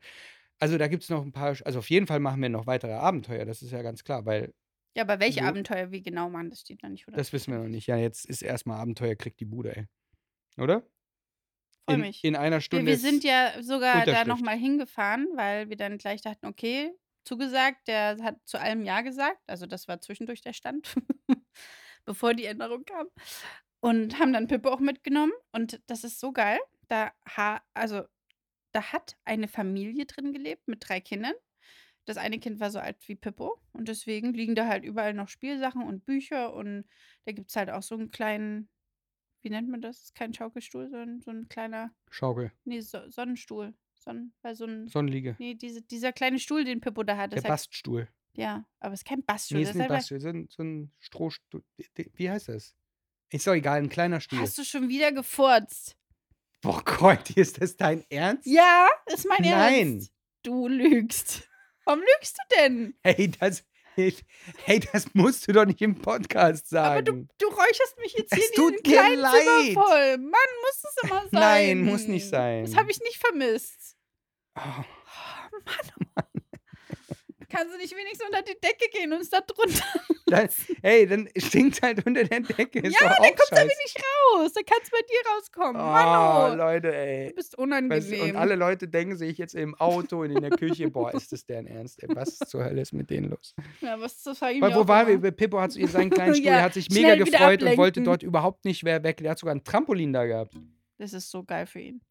[0.59, 2.93] Also da gibt es noch ein paar, also auf jeden Fall machen wir noch weitere
[2.93, 4.53] Abenteuer, das ist ja ganz klar, weil
[4.95, 7.59] Ja, aber welche so, Abenteuer, wie genau man, das steht noch nicht das wissen wir
[7.59, 7.87] noch 100% nicht.
[7.87, 9.85] Ja, jetzt ist erstmal Abenteuer, kriegt die Bude, ey.
[10.57, 10.83] Oder?
[11.85, 12.29] Freue In, mich.
[12.29, 15.97] in einer Wir, Stunde wir ist sind ja sogar da nochmal hingefahren, weil wir dann
[15.97, 16.91] gleich dachten, okay,
[17.23, 19.39] zugesagt, der hat zu allem Ja gesagt.
[19.47, 20.95] Also das war zwischendurch der Stand,
[22.05, 23.07] bevor die Änderung kam.
[23.81, 25.33] Und haben dann Pippo auch mitgenommen.
[25.53, 26.59] Und das ist so geil.
[26.89, 28.03] Da, ha also,
[28.73, 31.33] da hat eine Familie drin gelebt mit drei Kindern.
[32.05, 33.61] Das eine Kind war so alt wie Pippo.
[33.71, 36.53] Und deswegen liegen da halt überall noch Spielsachen und Bücher.
[36.53, 36.85] Und
[37.25, 38.67] da gibt es halt auch so einen kleinen,
[39.41, 40.13] wie nennt man das?
[40.13, 43.73] Kein Schaukelstuhl, sondern so ein kleiner, Schaukel, nee, so Sonnenstuhl.
[43.99, 47.33] Sonnen, weil so ein, Sonnenliege, nee, diese, dieser kleine Stuhl, den Pippo da hat.
[47.33, 48.07] der ja, Baststuhl.
[48.33, 49.57] ja, aber es ist kein Baststuhl.
[49.57, 51.63] Nee, Das ist nicht einfach, Baststuhl, so ein, so ein Strohstuhl.
[52.13, 52.75] Wie heißt das?
[53.31, 54.39] Ist doch egal, ein kleiner Stuhl.
[54.39, 55.98] hast du schon wieder gefurzt?
[56.61, 58.45] Boah Gott, ist das dein Ernst?
[58.45, 59.91] Ja, ist mein Nein.
[59.91, 60.11] Ernst.
[60.43, 61.47] Du lügst.
[61.85, 62.93] Warum lügst du denn?
[63.03, 63.63] Hey, das,
[63.95, 66.87] hey, das musst du doch nicht im Podcast sagen.
[66.93, 69.33] Aber du, du räucherst mich jetzt hier Es in mir kleinen leid.
[69.33, 70.17] Zimmer voll.
[70.17, 70.31] Mann,
[70.61, 71.27] muss es immer sein.
[71.31, 72.65] Nein, muss nicht sein.
[72.65, 73.97] Das habe ich nicht vermisst.
[74.55, 74.61] Oh,
[75.51, 76.25] Oh, Mann, oh Mann.
[77.49, 79.83] Kannst du nicht wenigstens unter die Decke gehen und es da drunter?
[80.27, 80.47] dann,
[80.83, 82.79] hey, dann stinkt halt unter der Decke.
[82.79, 84.53] Ist ja, dann auch kommt's aber nicht raus.
[84.53, 85.81] Dann kann es bei dir rauskommen.
[85.81, 86.55] Oh, Mann, oh.
[86.55, 87.29] Leute, ey.
[87.29, 88.09] Du bist unangenehm.
[88.09, 91.31] du, und alle Leute denken sich jetzt im Auto und in der Küche, boah, ist
[91.31, 92.03] das deren Ernst?
[92.03, 93.55] Ey, was zur Hölle ist mit denen los?
[93.81, 95.15] ja, was das frage ich Weil, wo waren wir?
[95.15, 95.31] immer.
[95.31, 98.83] Pippo hat seinen kleinen Stuhl, Ja, hat sich mega gefreut und wollte dort überhaupt nicht
[98.83, 99.17] mehr weg.
[99.17, 100.53] Der hat sogar ein Trampolin da gehabt.
[100.97, 102.01] Das ist so geil für ihn.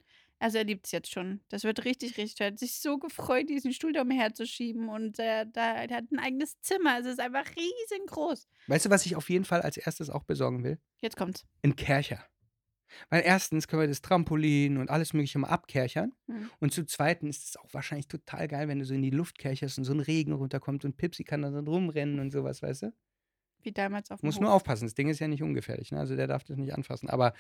[0.41, 1.41] Also er liebt es jetzt schon.
[1.49, 2.41] Das wird richtig, richtig.
[2.41, 4.89] Er hat sich so gefreut, diesen Stuhl da umherzuschieben.
[4.89, 6.99] Und äh, da, der hat ein eigenes Zimmer.
[7.01, 8.47] Es ist einfach riesengroß.
[8.69, 10.79] Weißt du, was ich auf jeden Fall als erstes auch besorgen will?
[11.01, 11.45] Jetzt kommt's.
[11.63, 12.25] Ein Kercher.
[13.11, 16.13] Weil erstens können wir das Trampolin und alles Mögliche mal abkerchern.
[16.27, 16.51] Hm.
[16.61, 19.39] Und zu zweiten ist es auch wahrscheinlich total geil, wenn du so in die Luft
[19.39, 22.83] kercherst und so ein Regen runterkommt und Pipsi kann dann so rumrennen und sowas, weißt
[22.83, 22.93] du?
[23.63, 24.43] Wie damals auf dem Muss Hof.
[24.43, 25.99] nur aufpassen, das Ding ist ja nicht ungefährlich, ne?
[25.99, 27.11] Also der darf das nicht anfassen.
[27.11, 27.35] Aber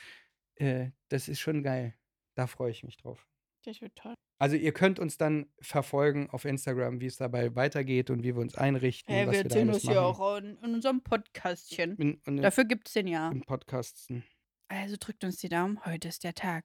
[0.56, 1.94] äh, das ist schon geil.
[2.38, 3.26] Da freue ich mich drauf.
[3.64, 4.14] Das wird toll.
[4.38, 8.40] Also ihr könnt uns dann verfolgen auf Instagram, wie es dabei weitergeht und wie wir
[8.40, 11.96] uns einrichten, was wir erzählen alles das ja auch in, in unserem Podcastchen.
[11.96, 13.28] In, in, Dafür gibt's den ja.
[13.32, 14.22] Im Podcasten.
[14.68, 15.84] Also drückt uns die Daumen.
[15.84, 16.64] Heute ist der Tag.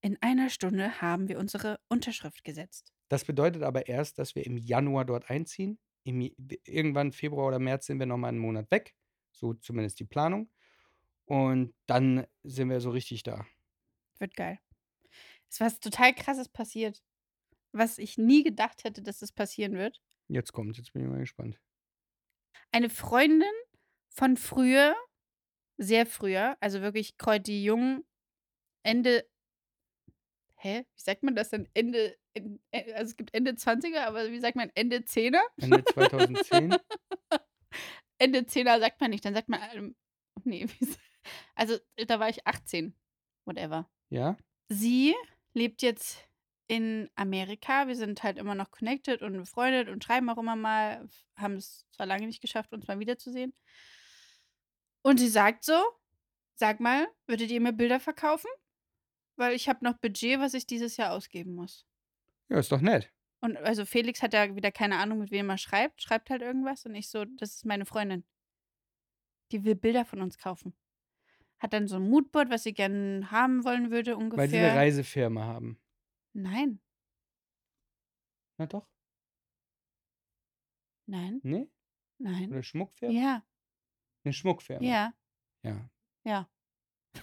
[0.00, 2.92] In einer Stunde haben wir unsere Unterschrift gesetzt.
[3.08, 5.78] Das bedeutet aber erst, dass wir im Januar dort einziehen.
[6.02, 6.28] Im,
[6.64, 8.96] irgendwann Februar oder März sind wir nochmal einen Monat weg.
[9.30, 10.50] So zumindest die Planung.
[11.24, 13.46] Und dann sind wir so richtig da.
[14.18, 14.58] Wird geil.
[15.54, 17.00] Ist was total krasses passiert.
[17.70, 20.02] Was ich nie gedacht hätte, dass es passieren wird.
[20.26, 21.60] Jetzt kommt, jetzt bin ich mal gespannt.
[22.72, 23.54] Eine Freundin
[24.08, 24.96] von früher,
[25.76, 28.04] sehr früher, also wirklich Kräuti Jung,
[28.82, 29.30] Ende.
[30.56, 30.86] Hä?
[30.92, 31.68] Wie sagt man das denn?
[31.72, 32.18] Ende.
[32.32, 35.40] In, äh, also es gibt Ende 20er, aber wie sagt man Ende 10er?
[35.58, 36.76] Ende 2010.
[38.18, 39.60] Ende 10er sagt man nicht, dann sagt man.
[39.72, 39.96] Ähm,
[40.42, 40.66] nee,
[41.54, 41.78] also
[42.08, 42.98] da war ich 18.
[43.44, 43.88] Whatever.
[44.10, 44.36] Ja.
[44.68, 45.14] Sie
[45.54, 46.28] lebt jetzt
[46.66, 47.86] in Amerika.
[47.88, 51.08] Wir sind halt immer noch connected und befreundet und schreiben auch immer mal.
[51.36, 53.54] Haben es zwar lange nicht geschafft, uns mal wiederzusehen.
[55.02, 55.80] Und sie sagt so:
[56.54, 58.50] Sag mal, würdet ihr mir Bilder verkaufen?
[59.36, 61.86] Weil ich habe noch Budget, was ich dieses Jahr ausgeben muss.
[62.48, 63.10] Ja, ist doch nett.
[63.40, 66.02] Und also Felix hat ja wieder keine Ahnung, mit wem er schreibt.
[66.02, 68.24] Schreibt halt irgendwas und ich so, das ist meine Freundin.
[69.52, 70.74] Die will Bilder von uns kaufen.
[71.64, 74.42] Hat dann so ein Moodboard, was sie gerne haben wollen würde, ungefähr.
[74.42, 75.80] Weil sie eine Reisefirma haben.
[76.34, 76.78] Nein.
[78.58, 78.86] Na doch.
[81.06, 81.40] Nein.
[81.42, 81.70] Nee?
[82.18, 82.50] Nein.
[82.50, 83.14] Oder Schmuckfirma?
[83.18, 83.46] Ja.
[84.24, 84.84] Eine Schmuckfirma.
[84.84, 85.14] Ja.
[85.62, 85.88] Ja.
[86.24, 86.50] Ja.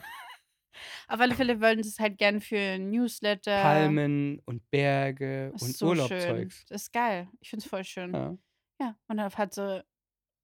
[1.08, 3.62] Auf alle Fälle wollen sie es halt gern für Newsletter.
[3.62, 6.56] Palmen und Berge Das und ist so Urlaubzeugs.
[6.56, 6.66] schön.
[6.70, 7.30] Das ist geil.
[7.42, 8.12] Ich finde es voll schön.
[8.12, 8.38] Ja.
[8.80, 9.86] Ja, und dann hat sie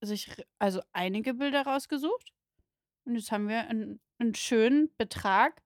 [0.01, 0.29] sich
[0.59, 2.31] also einige Bilder rausgesucht.
[3.07, 5.61] Und jetzt haben wir einen, einen schönen Betrag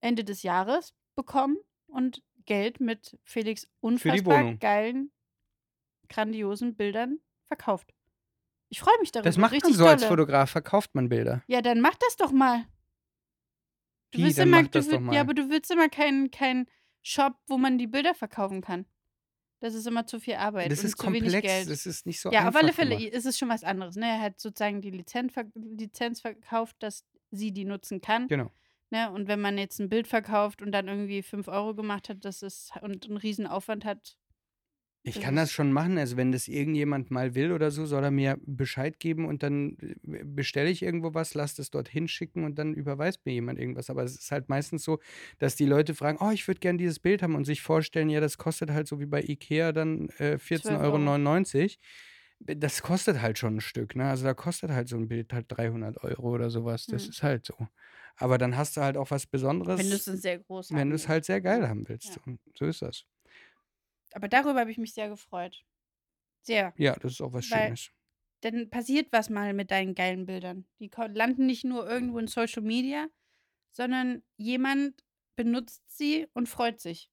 [0.00, 5.12] Ende des Jahres bekommen und Geld mit Felix unfassbar geilen,
[6.08, 7.94] grandiosen Bildern verkauft.
[8.70, 9.28] Ich freue mich darüber.
[9.28, 10.08] Das macht man so als dolle.
[10.10, 11.44] Fotograf, verkauft man Bilder.
[11.46, 12.66] Ja, dann mach das doch mal.
[14.10, 15.14] Du Wie, willst immer, du doch will- mal.
[15.14, 16.66] Ja, aber du willst immer keinen kein
[17.02, 18.84] Shop, wo man die Bilder verkaufen kann.
[19.60, 21.70] Das ist immer zu viel Arbeit Das ist zu wenig komplex, Geld.
[21.70, 23.12] das ist nicht so ja, einfach auf alle Fälle gemacht.
[23.14, 23.96] ist es schon was anderes.
[23.96, 24.06] Ne?
[24.06, 28.26] Er hat sozusagen die Lizenz, ver Lizenz verkauft, dass sie die nutzen kann.
[28.28, 28.50] Genau.
[28.90, 29.10] Ne?
[29.10, 32.42] Und wenn man jetzt ein Bild verkauft und dann irgendwie 5 Euro gemacht hat, das
[32.42, 34.16] ist und einen riesen Aufwand hat,
[35.02, 35.96] Ich kann das schon machen.
[35.96, 39.78] Also wenn das irgendjemand mal will oder so, soll er mir Bescheid geben und dann
[39.80, 43.88] äh, bestelle ich irgendwo was, lasse das dorthin schicken und dann überweist mir jemand irgendwas.
[43.88, 44.98] Aber es ist halt meistens so,
[45.38, 48.20] dass die Leute fragen, oh, ich würde gern dieses Bild haben und sich vorstellen, ja,
[48.20, 51.78] das kostet halt so wie bei Ikea dann äh, 14,99
[52.42, 52.54] Euro.
[52.58, 54.08] Das kostet halt schon ein Stück, ne?
[54.08, 56.86] Also da kostet halt so ein Bild halt 300 Euro oder sowas.
[56.86, 57.10] Das Hm.
[57.10, 57.54] ist halt so.
[58.16, 60.96] Aber dann hast du halt auch was Besonderes, wenn du es sehr groß wenn du
[60.96, 62.18] es halt sehr geil haben willst.
[62.26, 62.34] Ja.
[62.54, 63.04] So ist das.
[64.12, 65.64] Aber darüber habe ich mich sehr gefreut.
[66.42, 66.72] Sehr.
[66.76, 67.90] Ja, das ist auch was Weil- Schönes.
[68.42, 70.66] dann passiert was mal mit deinen geilen Bildern.
[70.78, 73.08] Die landen nicht nur irgendwo in Social Media,
[73.72, 75.04] sondern jemand
[75.36, 77.10] benutzt sie und freut sich.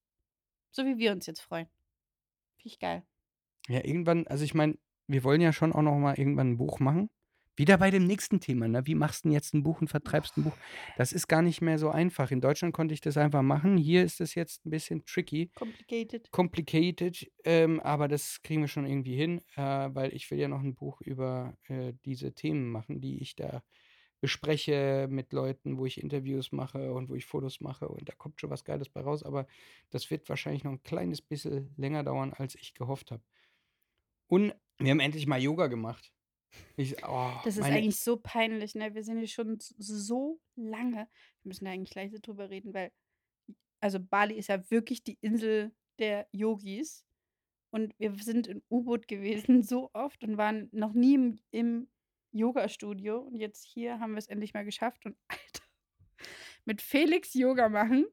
[0.72, 1.68] So wie wir uns jetzt freuen.
[2.58, 3.06] Finde ich geil.
[3.68, 4.78] Ja, irgendwann, also ich meine,
[5.08, 7.10] wir wollen ja schon auch noch mal irgendwann ein Buch machen.
[7.58, 8.86] Wieder bei dem nächsten Thema, ne?
[8.86, 10.56] Wie machst du denn jetzt ein Buch und vertreibst ein Buch?
[10.96, 12.30] Das ist gar nicht mehr so einfach.
[12.30, 13.78] In Deutschland konnte ich das einfach machen.
[13.78, 16.32] Hier ist es jetzt ein bisschen tricky, Complicated.
[16.32, 20.62] complicated, ähm, aber das kriegen wir schon irgendwie hin, äh, weil ich will ja noch
[20.62, 23.64] ein Buch über äh, diese Themen machen, die ich da
[24.22, 28.40] bespreche mit Leuten, wo ich Interviews mache und wo ich Fotos mache und da kommt
[28.40, 29.48] schon was Geiles bei raus, aber
[29.90, 33.24] das wird wahrscheinlich noch ein kleines bisschen länger dauern, als ich gehofft habe.
[34.28, 36.12] Und wir haben endlich mal Yoga gemacht.
[36.76, 38.94] Ich, oh, Das ist eigentlich so peinlich, ne?
[38.94, 41.08] Wir sind hier schon so lange.
[41.42, 42.92] Wir müssen da eigentlich gleich drüber reden, weil,
[43.80, 47.04] also Bali ist ja wirklich die Insel der Yogis.
[47.70, 51.88] Und wir sind im U-Boot gewesen so oft und waren noch nie im, im
[52.32, 53.20] Yoga-Studio.
[53.20, 55.06] Und jetzt hier haben wir es endlich mal geschafft.
[55.06, 55.64] Und Alter,
[56.66, 58.06] mit Felix Yoga machen.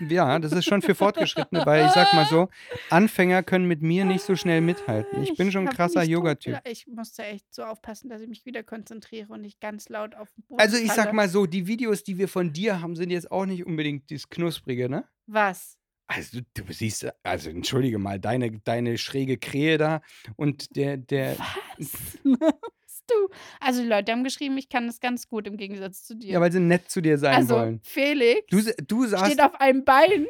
[0.00, 2.48] Ja, das ist schon für Fortgeschrittene, weil ich sag mal so,
[2.90, 5.22] Anfänger können mit mir nicht so schnell mithalten.
[5.22, 6.60] Ich bin schon ein krasser Yoga-Typ.
[6.64, 10.30] Ich musste echt so aufpassen, dass ich mich wieder konzentriere und nicht ganz laut auf
[10.32, 11.12] den Boden Also ich sag falle.
[11.14, 14.28] mal so, die Videos, die wir von dir haben, sind jetzt auch nicht unbedingt das
[14.28, 15.04] Knusprige, ne?
[15.26, 15.78] Was?
[16.08, 20.02] Also du, siehst, also entschuldige mal, deine, deine schräge Krähe da
[20.36, 21.36] und der, der,
[21.78, 22.18] Was
[23.10, 23.28] du?
[23.60, 26.32] Also die Leute haben geschrieben, ich kann das ganz gut im Gegensatz zu dir.
[26.32, 27.80] ja, weil sie nett zu dir sein also wollen.
[27.84, 30.26] Felix Du, du saßt, steht auf einem Bein,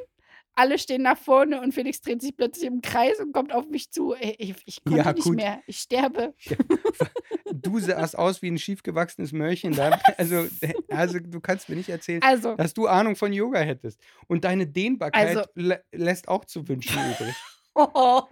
[0.59, 3.91] alle stehen nach vorne und Felix dreht sich plötzlich im Kreis und kommt auf mich
[3.91, 4.15] zu.
[4.19, 5.61] Ich, ich konnte Ja, nicht mehr.
[5.67, 6.35] Ich sterbe.
[7.53, 10.01] du sahst aus wie ein schiefgewachsenes Möhrchen da.
[10.19, 10.47] Also,
[10.89, 14.01] also du kannst mir nicht erzählen, Also, dass du Ahnung von Yoga hättest.
[14.29, 17.35] Und deine Dehnbarkeit Also- lä lässt auch zu wünschen übrig.
[17.95, 18.23] oh,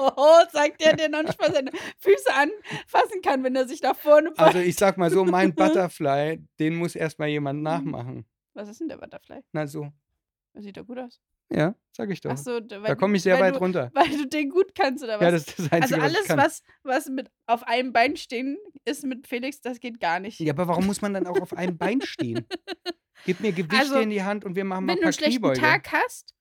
[0.53, 4.31] sagt der, der noch nicht mal seine Füße anfassen kann, wenn er sich nach vorne
[4.31, 4.41] beugt.
[4.41, 8.25] Also ich sag mal so, mein Butterfly, den muss erstmal jemand nachmachen.
[8.55, 9.41] Was ist denn der Butterfly?
[9.53, 9.91] Na so.
[10.55, 11.21] Das sieht doch gut aus.
[11.51, 12.31] Ja, sag ich doch.
[12.31, 13.91] Ach so, da da komme ich sehr weit du, runter.
[13.93, 15.23] Weil du den gut kannst, oder was?
[15.23, 16.39] Ja, das ist das also Einzige, was ich alles, kann.
[16.39, 20.41] was, was mit auf einem Bein stehen ist mit Felix, das geht gar nicht.
[20.41, 22.47] Ja, aber warum muss man dann auch auf einem Bein stehen?
[23.27, 25.27] Gib mir Gewichte Also, in die Hand und wir machen mal Wenn ein du paar
[25.27, 25.55] einen schlechten.
[25.55, 26.35] Tag hast,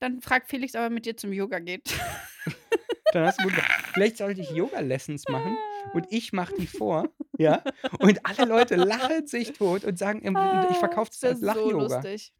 [0.00, 1.94] dann frag Felix, ob er mit dir zum Yoga geht.
[3.12, 3.54] Dann hast du gut.
[3.92, 5.58] Vielleicht sollte ich Yoga-Lessons machen
[5.94, 7.62] und ich mache die vor, ja.
[7.98, 10.38] Und alle Leute lachen sich tot und sagen, ähm,
[10.70, 11.94] ich verkaufe das das als wär so Lach-Yoga.
[11.96, 12.32] lustig.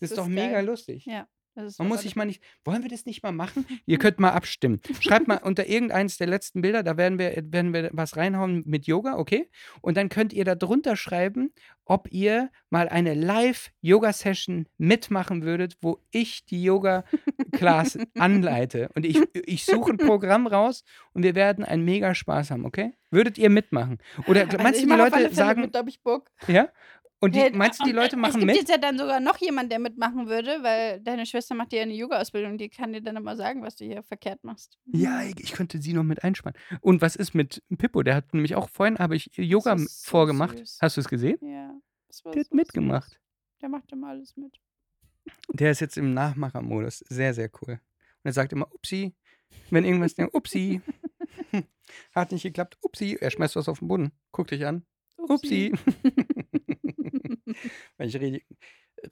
[0.00, 0.66] das ist doch mega geil.
[0.66, 1.06] lustig.
[1.06, 1.28] Ja.
[1.56, 2.42] Man muss sich mal nicht.
[2.64, 3.66] Wollen wir das nicht mal machen?
[3.86, 4.80] Ihr könnt mal abstimmen.
[5.00, 8.86] Schreibt mal unter irgendeines der letzten Bilder, da werden wir, werden wir was reinhauen mit
[8.86, 9.48] Yoga, okay?
[9.80, 11.52] Und dann könnt ihr da drunter schreiben,
[11.86, 18.88] ob ihr mal eine Live-Yoga-Session mitmachen würdet, wo ich die Yoga-Class anleite.
[18.94, 20.82] Und ich, ich suche ein Programm raus
[21.12, 22.92] und wir werden einen mega Spaß haben, okay?
[23.10, 23.98] Würdet ihr mitmachen?
[24.26, 25.60] Oder also meinst du, die Leute sagen.
[25.60, 26.30] Mit, ich Bock.
[26.48, 26.68] Ja?
[27.18, 28.50] Und die, meinst du, die Leute machen mit?
[28.50, 31.72] Es gibt jetzt ja dann sogar noch jemand, der mitmachen würde, weil deine Schwester macht
[31.72, 34.78] dir ja eine Yoga-Ausbildung, die kann dir dann immer sagen, was du hier verkehrt machst.
[34.84, 36.58] Ja, ich, könnte sie noch mit einspannen.
[36.82, 38.02] Und was ist mit Pippo?
[38.02, 40.58] Der hat nämlich auch vorhin, habe ich Yoga so vorgemacht.
[40.58, 40.78] Süß.
[40.82, 41.38] Hast du es gesehen?
[41.40, 41.74] Ja.
[42.24, 43.10] der hat so mitgemacht.
[43.10, 43.20] Süß.
[43.62, 44.60] Der macht immer alles mit.
[45.48, 46.98] Der ist jetzt im Nachmachermodus.
[47.08, 47.72] Sehr, sehr cool.
[47.72, 49.14] Und er sagt immer, upsi.
[49.70, 50.82] Wenn irgendwas denkt, upsi.
[52.14, 53.16] hat nicht geklappt, upsi.
[53.18, 54.12] Er schmeißt was auf den Boden.
[54.32, 54.84] Guck dich an.
[55.16, 55.72] Upsi.
[55.72, 56.52] upsi.
[57.96, 58.46] Fand ich richtig,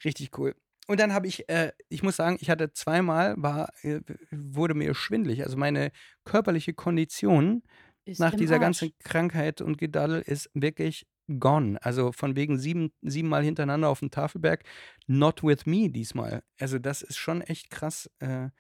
[0.05, 0.55] richtig cool.
[0.87, 4.95] Und dann habe ich, äh, ich muss sagen, ich hatte zweimal, war, äh, wurde mir
[4.95, 5.43] schwindlig.
[5.45, 5.93] Also meine
[6.25, 7.63] körperliche Kondition
[8.05, 8.61] ist nach dieser Arsch.
[8.61, 11.07] ganzen Krankheit und Gedaddel ist wirklich
[11.39, 11.79] gone.
[11.83, 14.65] Also von wegen sieben, siebenmal hintereinander auf dem Tafelberg.
[15.07, 16.43] Not with me diesmal.
[16.59, 18.11] Also das ist schon echt krass.
[18.19, 18.51] Äh,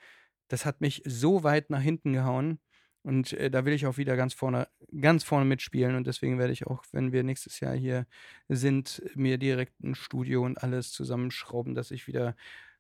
[0.49, 2.59] das hat mich so weit nach hinten gehauen.
[3.05, 4.67] Und äh, da will ich auch wieder ganz vorne,
[4.99, 5.95] ganz vorne mitspielen.
[5.95, 8.07] Und deswegen werde ich auch, wenn wir nächstes Jahr hier
[8.49, 12.35] sind, mir direkt ein Studio und alles zusammenschrauben, dass ich wieder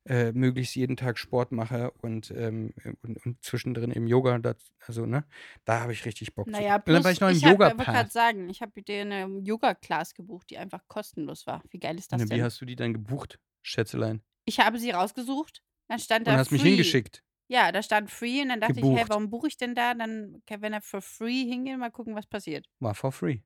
[0.07, 4.39] äh, möglichst jeden Tag Sport mache und, ähm, und, und, zwischendrin im Yoga.
[4.39, 4.57] Das,
[4.87, 5.25] also, ne,
[5.65, 6.47] da habe ich richtig Bock.
[6.47, 9.03] Naja, plus, dann war ich noch im ich yoga wollte gerade sagen, ich habe dir
[9.03, 11.63] eine Yoga-Class gebucht, die einfach kostenlos war.
[11.71, 12.39] Wie geil ist das und denn?
[12.39, 14.23] Wie hast du die dann gebucht, Schätzelein?
[14.45, 15.63] Ich habe sie rausgesucht.
[15.89, 16.33] Dann stand da.
[16.33, 16.57] Und hast free.
[16.57, 17.24] mich hingeschickt.
[17.49, 19.95] Ja, da stand free und dann dachte ich, hey, warum buche ich denn da?
[19.95, 22.67] Dann, wenn er for free hingehen, mal gucken, was passiert.
[22.81, 23.41] War for free.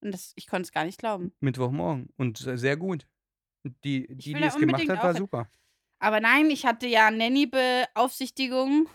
[0.00, 1.32] Und das, ich konnte es gar nicht glauben.
[1.40, 2.08] Mittwochmorgen.
[2.16, 3.06] Und sehr gut.
[3.62, 5.48] Die, die, die es gemacht hat, war super.
[5.98, 8.88] Aber nein, ich hatte ja Nanny-Beaufsichtigung.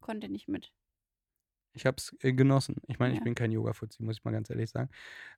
[0.00, 0.72] Konnte nicht mit.
[1.72, 2.76] Ich habe es äh, genossen.
[2.86, 3.18] Ich meine, ja.
[3.18, 4.88] ich bin kein Yoga-Fuzzi, muss ich mal ganz ehrlich sagen.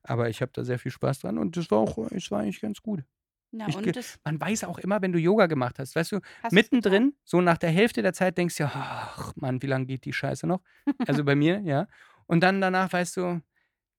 [0.03, 2.61] Aber ich habe da sehr viel Spaß dran und das war auch, es war eigentlich
[2.61, 3.03] ganz gut.
[3.51, 7.15] Na, ich, man weiß auch immer, wenn du Yoga gemacht hast, weißt du, hast mittendrin,
[7.23, 10.13] so nach der Hälfte der Zeit denkst du ja, ach Mann, wie lange geht die
[10.13, 10.61] Scheiße noch?
[11.07, 11.87] Also bei mir, ja.
[12.25, 13.41] Und dann danach weißt du,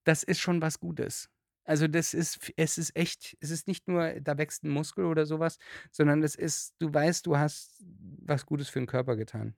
[0.05, 1.30] das ist schon was Gutes.
[1.64, 5.26] Also das ist, es ist echt, es ist nicht nur, da wächst ein Muskel oder
[5.26, 5.59] sowas,
[5.90, 7.82] sondern es ist, du weißt, du hast
[8.24, 9.55] was Gutes für den Körper getan.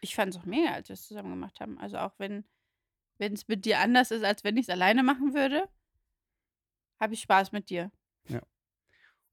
[0.00, 1.78] Ich fand es auch mega, als wir es zusammen gemacht haben.
[1.78, 2.44] Also auch wenn
[3.18, 5.68] es mit dir anders ist, als wenn ich es alleine machen würde,
[7.00, 7.90] habe ich Spaß mit dir.
[8.28, 8.40] Ja.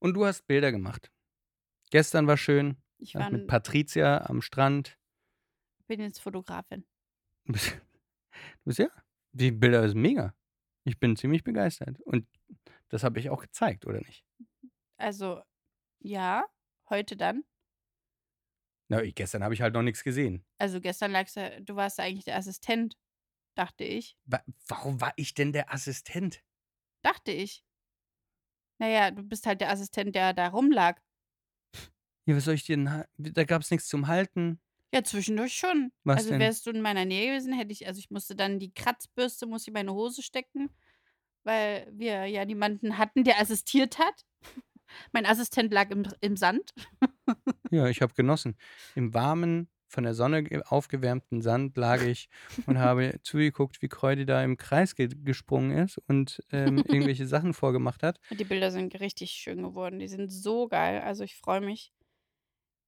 [0.05, 1.11] Und du hast Bilder gemacht.
[1.89, 2.77] Gestern war schön.
[2.99, 4.99] Ich war mit Patricia am Strand.
[5.87, 6.85] Bin jetzt Fotografin.
[7.45, 8.89] Du bist, du bist ja.
[9.31, 10.35] Die Bilder sind mega.
[10.83, 11.99] Ich bin ziemlich begeistert.
[12.01, 12.27] Und
[12.89, 14.23] das habe ich auch gezeigt, oder nicht?
[14.97, 15.41] Also,
[15.97, 16.45] ja,
[16.87, 17.43] heute dann.
[18.89, 20.45] Na, ich, gestern habe ich halt noch nichts gesehen.
[20.59, 22.95] Also gestern lagst du, du warst eigentlich der Assistent,
[23.55, 24.15] dachte ich.
[24.25, 26.43] Wa warum war ich denn der Assistent?
[27.01, 27.64] Dachte ich.
[28.77, 30.99] Naja, du bist halt der Assistent, der da rumlag.
[32.25, 33.03] Ja, was soll ich dir denn?
[33.17, 34.59] Da gab es nichts zum Halten.
[34.93, 35.91] Ja, zwischendurch schon.
[36.03, 36.39] Was also denn?
[36.39, 39.63] wärst du in meiner Nähe gewesen, hätte ich, also ich musste dann die Kratzbürste, muss
[39.63, 40.69] ich in meine Hose stecken,
[41.43, 44.25] weil wir ja niemanden hatten, der assistiert hat.
[45.11, 46.73] mein Assistent lag im, im Sand.
[47.71, 48.55] ja, ich habe genossen.
[48.95, 52.29] Im warmen, von der Sonne aufgewärmten Sand lag ich
[52.67, 57.53] und habe zugeguckt, wie Kreudi da im Kreis ge gesprungen ist und ähm, irgendwelche Sachen
[57.53, 58.19] vorgemacht hat.
[58.29, 59.99] Die Bilder sind richtig schön geworden.
[59.99, 61.01] Die sind so geil.
[61.01, 61.93] Also ich freue mich,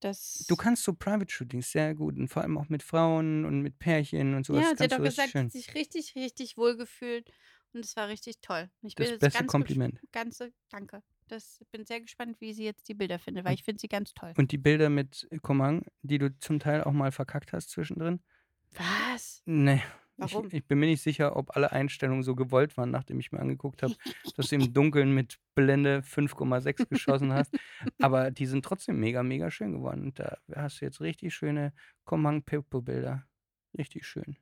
[0.01, 0.45] dass.
[0.49, 3.80] Du kannst so Private Shootings sehr gut und vor allem auch mit Frauen und mit
[3.80, 4.55] Pärchen und so.
[4.55, 7.32] Ja, sie hat doch gesagt, sie hat sich richtig, richtig wohl gefühlt
[7.74, 8.70] und es war richtig toll.
[8.82, 10.01] Ich das beste ganz Kompliment.
[10.12, 11.01] Ganze, danke.
[11.28, 14.13] Das bin sehr gespannt, wie sie jetzt die Bilder findet, weil ich finde sie ganz
[14.13, 14.34] toll.
[14.38, 18.21] Und die Bilder mit Komang, die du zum Teil auch mal verkackt hast zwischendrin?
[18.73, 19.41] Was?
[19.45, 19.82] Nee.
[20.17, 20.47] Warum?
[20.47, 23.39] Ich, ich, bin mir nicht sicher, ob alle Einstellungen so gewollt waren, nachdem ich mir
[23.39, 23.95] angeguckt habe,
[24.36, 27.55] dass du im Dunkeln mit Blende 5,6 geschossen hast.
[27.99, 30.05] Aber die sind trotzdem mega, mega schön geworden.
[30.05, 31.71] Und da hast du jetzt richtig schöne
[32.05, 33.28] Komang-Pippo-Bilder.
[33.78, 34.38] Richtig schön.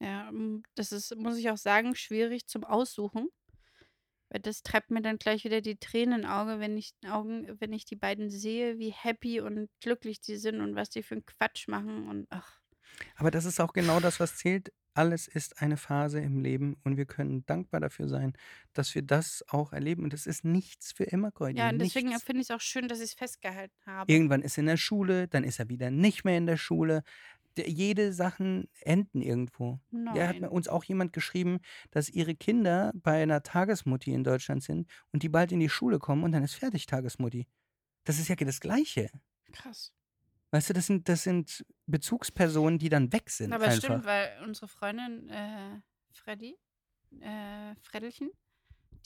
[0.00, 0.32] Ja,
[0.74, 3.28] das ist, muss ich auch sagen, schwierig zum Aussuchen.
[4.30, 7.72] Weil das treibt mir dann gleich wieder die Tränen in Auge, wenn ich, Augen, wenn
[7.72, 11.26] ich die beiden sehe, wie happy und glücklich die sind und was die für einen
[11.26, 12.60] Quatsch machen und ach.
[13.16, 14.72] Aber das ist auch genau das, was zählt.
[14.94, 18.32] Alles ist eine Phase im Leben und wir können dankbar dafür sein,
[18.72, 20.02] dass wir das auch erleben.
[20.02, 21.56] Und es ist nichts für immer, Gräudian.
[21.56, 24.12] Ja, und deswegen finde ich es auch schön, dass ich es festgehalten habe.
[24.12, 27.02] Irgendwann ist er in der Schule, dann ist er wieder nicht mehr in der Schule
[27.56, 29.80] jede Sachen enden irgendwo.
[29.90, 30.14] Nein.
[30.14, 34.88] Der hat uns auch jemand geschrieben, dass ihre Kinder bei einer Tagesmutti in Deutschland sind
[35.12, 37.46] und die bald in die Schule kommen und dann ist fertig Tagesmutti.
[38.04, 39.10] Das ist ja das Gleiche.
[39.52, 39.92] Krass.
[40.52, 43.52] Weißt du, das sind, das sind Bezugspersonen, die dann weg sind.
[43.52, 45.80] Aber es stimmt, weil unsere Freundin äh,
[46.12, 46.58] Freddy,
[47.20, 48.30] äh, Freddelchen,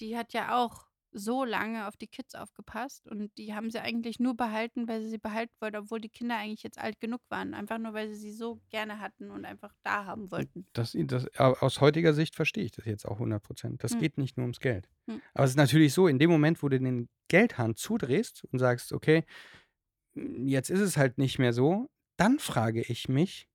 [0.00, 4.18] die hat ja auch so lange auf die Kids aufgepasst und die haben sie eigentlich
[4.18, 7.54] nur behalten, weil sie sie behalten wollten, obwohl die Kinder eigentlich jetzt alt genug waren.
[7.54, 10.66] Einfach nur, weil sie sie so gerne hatten und einfach da haben wollten.
[10.72, 13.84] Das, das, aus heutiger Sicht verstehe ich das jetzt auch 100 Prozent.
[13.84, 14.00] Das hm.
[14.00, 14.88] geht nicht nur ums Geld.
[15.08, 15.22] Hm.
[15.34, 18.92] Aber es ist natürlich so, in dem Moment, wo du den Geldhahn zudrehst und sagst,
[18.92, 19.24] okay,
[20.14, 23.48] jetzt ist es halt nicht mehr so, dann frage ich mich,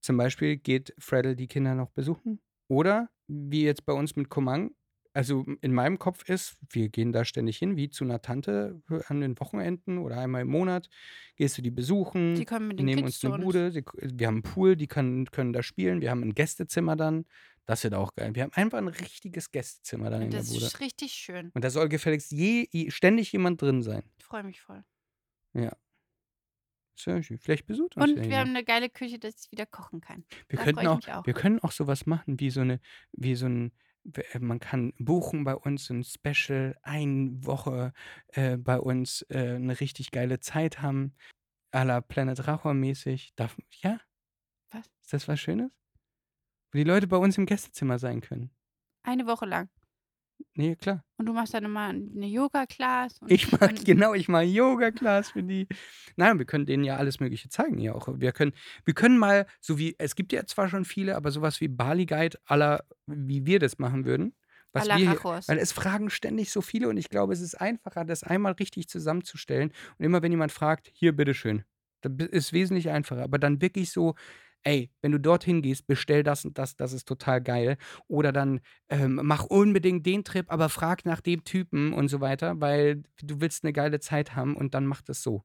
[0.00, 2.40] zum Beispiel, geht Freddle die Kinder noch besuchen?
[2.68, 4.74] Oder wie jetzt bei uns mit Komang,
[5.14, 9.20] also in meinem Kopf ist, wir gehen da ständig hin, wie zu einer Tante an
[9.20, 10.90] den Wochenenden oder einmal im Monat.
[11.36, 14.26] Gehst du die besuchen, die kommen mit den nehmen Kids uns eine Bude, sie, wir
[14.26, 17.26] haben einen Pool, die können, können da spielen, wir haben ein Gästezimmer dann.
[17.64, 18.34] Das wird auch geil.
[18.34, 20.60] Wir haben einfach ein richtiges Gästezimmer dann in der Bude.
[20.60, 21.50] Das ist richtig schön.
[21.54, 24.02] Und da soll gefälligst je, ständig jemand drin sein.
[24.18, 24.84] Ich freue mich voll.
[25.54, 25.72] Ja.
[26.96, 27.38] Sehr schön.
[27.38, 28.10] Vielleicht besucht uns.
[28.10, 30.24] Und wir haben eine geile Küche, dass ich wieder kochen kann.
[30.48, 32.80] Wir da könnten auch, auch, wir können auch sowas machen wie so eine,
[33.12, 33.70] wie so ein, äh,
[34.38, 37.92] man kann buchen bei uns ein Special, eine Woche
[38.28, 41.14] äh, bei uns äh, eine richtig geile Zeit haben,
[41.72, 43.34] à la Planet Rachor mäßig.
[43.36, 44.00] Darf, ja?
[44.70, 44.86] Was?
[45.02, 45.72] Ist das was Schönes?
[46.72, 48.50] Wo die Leute bei uns im Gästezimmer sein können.
[49.02, 49.68] Eine Woche lang.
[50.56, 51.04] Nee, klar.
[51.16, 53.20] Und du machst dann immer eine Yoga-Class.
[53.26, 55.66] Ich mach, genau, ich mache Yoga-Class für die.
[56.16, 58.08] Nein, wir können denen ja alles Mögliche zeigen hier auch.
[58.16, 58.52] Wir können,
[58.84, 62.06] wir können mal, so wie, es gibt ja zwar schon viele, aber sowas wie Bali
[62.06, 64.34] Guide aller, wie wir das machen würden.
[64.72, 68.04] Was wir hier, weil es fragen ständig so viele und ich glaube, es ist einfacher,
[68.04, 69.72] das einmal richtig zusammenzustellen.
[69.98, 71.64] Und immer wenn jemand fragt, hier, bitteschön.
[72.00, 73.22] Das ist wesentlich einfacher.
[73.22, 74.14] Aber dann wirklich so,
[74.64, 77.76] ey, wenn du dorthin gehst, bestell das und das, das ist total geil.
[78.08, 82.60] Oder dann ähm, mach unbedingt den Trip, aber frag nach dem Typen und so weiter,
[82.60, 85.44] weil du willst eine geile Zeit haben und dann mach das so.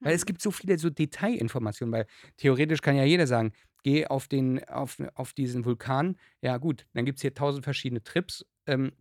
[0.00, 0.26] Weil es mhm.
[0.26, 2.06] gibt so viele so Detailinformationen, weil
[2.36, 3.52] theoretisch kann ja jeder sagen,
[3.82, 8.02] geh auf, den, auf, auf diesen Vulkan, ja gut, dann gibt es hier tausend verschiedene
[8.02, 8.46] Trips.
[8.66, 8.92] Ähm,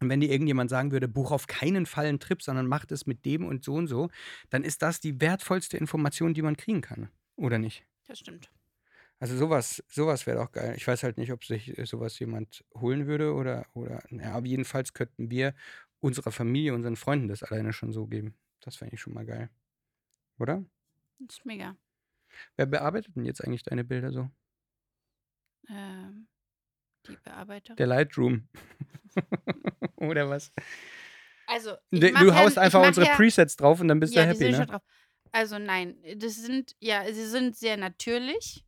[0.00, 3.06] und wenn dir irgendjemand sagen würde, buch auf keinen Fall einen Trip, sondern mach das
[3.06, 4.10] mit dem und so und so,
[4.50, 7.08] dann ist das die wertvollste Information, die man kriegen kann.
[7.36, 7.86] Oder nicht?
[8.06, 8.50] Das stimmt.
[9.20, 10.74] Also sowas, sowas wäre doch geil.
[10.76, 14.46] Ich weiß halt nicht, ob sich äh, sowas jemand holen würde oder, oder, ja, aber
[14.46, 15.54] jedenfalls könnten wir
[16.00, 18.34] unserer Familie, unseren Freunden das alleine schon so geben.
[18.60, 19.50] Das fände ich schon mal geil.
[20.38, 20.64] Oder?
[21.20, 21.76] Das ist mega.
[22.56, 24.28] Wer bearbeitet denn jetzt eigentlich deine Bilder so?
[25.68, 26.26] Ähm,
[27.06, 27.74] die Bearbeiter.
[27.76, 28.48] Der Lightroom.
[29.96, 30.52] oder was?
[31.46, 34.50] Also, du haust ja, einfach unsere ja, Presets drauf und dann bist ja, du happy,
[34.50, 34.80] ne?
[35.30, 38.64] Also nein, das sind ja, sie sind sehr natürlich.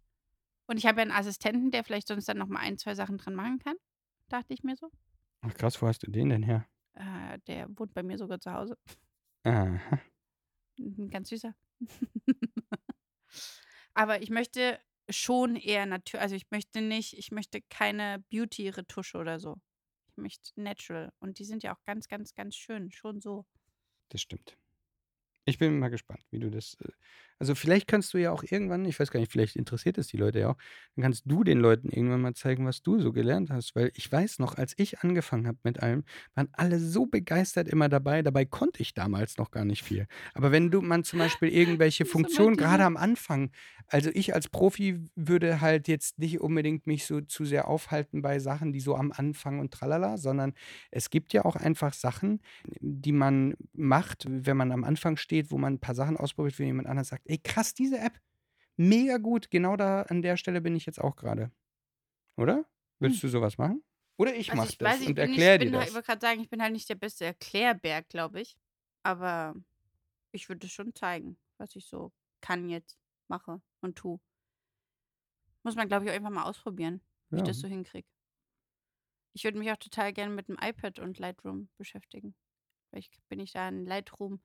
[0.67, 3.19] Und ich habe ja einen Assistenten, der vielleicht sonst dann noch mal ein, zwei Sachen
[3.19, 3.77] dran machen kann.
[4.29, 4.91] Dachte ich mir so.
[5.43, 6.67] Ach krass, wo hast du den denn her?
[6.95, 8.77] Äh, der wohnt bei mir sogar zu Hause.
[9.45, 10.01] Aha.
[11.11, 11.55] Ganz süßer.
[13.95, 19.39] Aber ich möchte schon eher natürlich, also ich möchte nicht, ich möchte keine Beauty-Retusche oder
[19.39, 19.57] so.
[20.09, 21.13] Ich möchte natural.
[21.21, 22.91] Und die sind ja auch ganz, ganz, ganz schön.
[22.91, 23.47] Schon so.
[24.09, 24.57] Das stimmt.
[25.45, 26.77] Ich bin mal gespannt, wie du das.
[27.39, 30.17] Also, vielleicht kannst du ja auch irgendwann, ich weiß gar nicht, vielleicht interessiert es die
[30.17, 30.57] Leute ja auch,
[30.95, 33.77] dann kannst du den Leuten irgendwann mal zeigen, was du so gelernt hast.
[33.77, 37.89] Weil ich weiß noch, als ich angefangen habe mit allem, waren alle so begeistert immer
[37.89, 38.23] dabei.
[38.23, 40.07] Dabei konnte ich damals noch gar nicht viel.
[40.35, 43.51] Aber wenn du man zum Beispiel irgendwelche Funktionen, gerade am Anfang,
[43.89, 48.39] also ich als Profi würde halt jetzt nicht unbedingt mich so zu sehr aufhalten bei
[48.39, 50.55] Sachen, die so am Anfang und tralala, sondern
[50.91, 52.41] es gibt ja auch einfach Sachen,
[52.81, 56.67] die man macht, wenn man am Anfang steht, wo man ein paar Sachen ausprobiert, wenn
[56.67, 58.21] jemand anders sagt, ey krass, diese App,
[58.77, 61.53] mega gut, genau da an der Stelle bin ich jetzt auch gerade.
[62.37, 62.65] Oder?
[62.99, 63.29] Willst hm.
[63.29, 63.83] du sowas machen?
[64.19, 65.81] Oder ich also mach ich das weiß, und erkläre dir das.
[65.81, 68.57] Halt, ich wollte gerade sagen, ich bin halt nicht der beste Erklärbär, glaube ich.
[69.03, 69.55] Aber
[70.33, 72.99] ich würde schon zeigen, was ich so kann jetzt,
[73.29, 74.21] mache und tue.
[75.63, 77.43] Muss man, glaube ich, auch einfach mal ausprobieren, wie ja.
[77.43, 78.09] ich das so hinkriege.
[79.35, 82.35] Ich würde mich auch total gerne mit dem iPad und Lightroom beschäftigen.
[82.89, 84.41] Vielleicht bin ich da ein Lightroom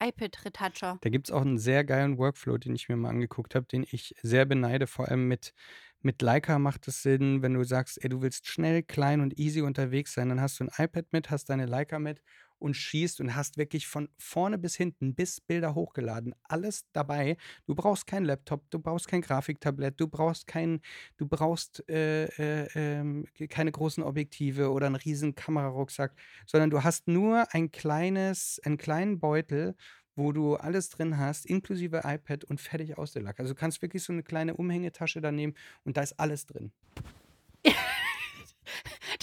[0.00, 0.98] iPad-Retoucher.
[1.02, 3.84] Da gibt es auch einen sehr geilen Workflow, den ich mir mal angeguckt habe, den
[3.90, 4.86] ich sehr beneide.
[4.86, 5.54] Vor allem mit,
[6.02, 9.62] mit Leica macht es Sinn, wenn du sagst, ey, du willst schnell, klein und easy
[9.62, 12.20] unterwegs sein, dann hast du ein iPad mit, hast deine Leica mit
[12.60, 16.34] und schießt und hast wirklich von vorne bis hinten bis Bilder hochgeladen.
[16.44, 17.36] Alles dabei.
[17.66, 20.80] Du brauchst keinen Laptop, du brauchst kein Grafiktablett, du brauchst kein,
[21.16, 26.14] du brauchst äh, äh, äh, keine großen Objektive oder einen riesen Kamerarucksack,
[26.46, 29.74] sondern du hast nur ein kleines, einen kleinen Beutel
[30.16, 33.40] wo du alles drin hast, inklusive iPad und fertig aus der Lack.
[33.40, 35.54] Also du kannst wirklich so eine kleine Umhängetasche da nehmen
[35.84, 36.72] und da ist alles drin.
[37.64, 37.72] du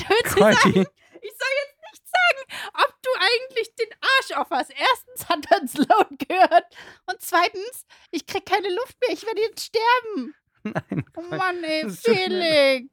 [0.04, 0.86] würdest sagen,
[1.22, 2.42] ich soll jetzt nicht sagen,
[2.74, 4.70] ob du eigentlich den Arsch auf was.
[4.70, 6.66] Erstens hat er es laut gehört
[7.06, 9.14] und zweitens, ich krieg keine Luft mehr.
[9.14, 10.36] Ich werde jetzt sterben.
[10.64, 11.06] Nein.
[11.16, 12.90] Oh Mann, ey, Felix.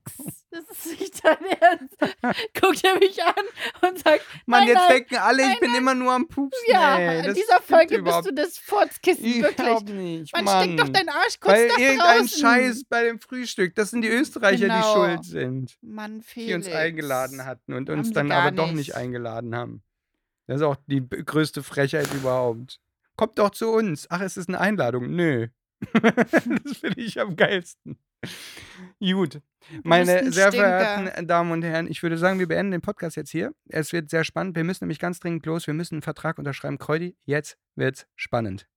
[0.51, 1.97] Das ist nicht dein Ernst.
[2.61, 3.35] Guckt er mich an
[3.83, 6.61] und sagt: Mann, jetzt nein, denken alle, ich nein, bin immer nur am Pupsen.
[6.69, 9.57] Ja, ey, in dieser Folge bist du das Furzkissen, ich wirklich.
[9.57, 10.33] Glaub nicht.
[10.33, 10.63] Man Mann.
[10.63, 12.41] steckt doch deinen Arsch kurz Weil nach irgendein draußen.
[12.41, 13.75] Scheiß bei dem Frühstück.
[13.75, 14.79] Das sind die Österreicher, genau.
[14.79, 15.77] die schuld sind.
[15.81, 16.49] Mann, Felix.
[16.49, 18.59] Die uns eingeladen hatten und uns dann aber nicht.
[18.61, 19.83] doch nicht eingeladen haben.
[20.47, 22.81] Das ist auch die größte Frechheit überhaupt.
[23.17, 24.07] Kommt doch zu uns.
[24.11, 25.15] Ach, es ist eine Einladung.
[25.15, 25.49] Nö.
[25.93, 27.99] das finde ich am geilsten.
[29.01, 29.41] Gut.
[29.83, 33.55] Meine sehr verehrten Damen und Herren, ich würde sagen, wir beenden den Podcast jetzt hier.
[33.69, 34.57] Es wird sehr spannend.
[34.57, 35.67] Wir müssen nämlich ganz dringend los.
[35.67, 36.79] Wir müssen einen Vertrag unterschreiben.
[36.79, 38.69] Kreudi, jetzt wird's spannend.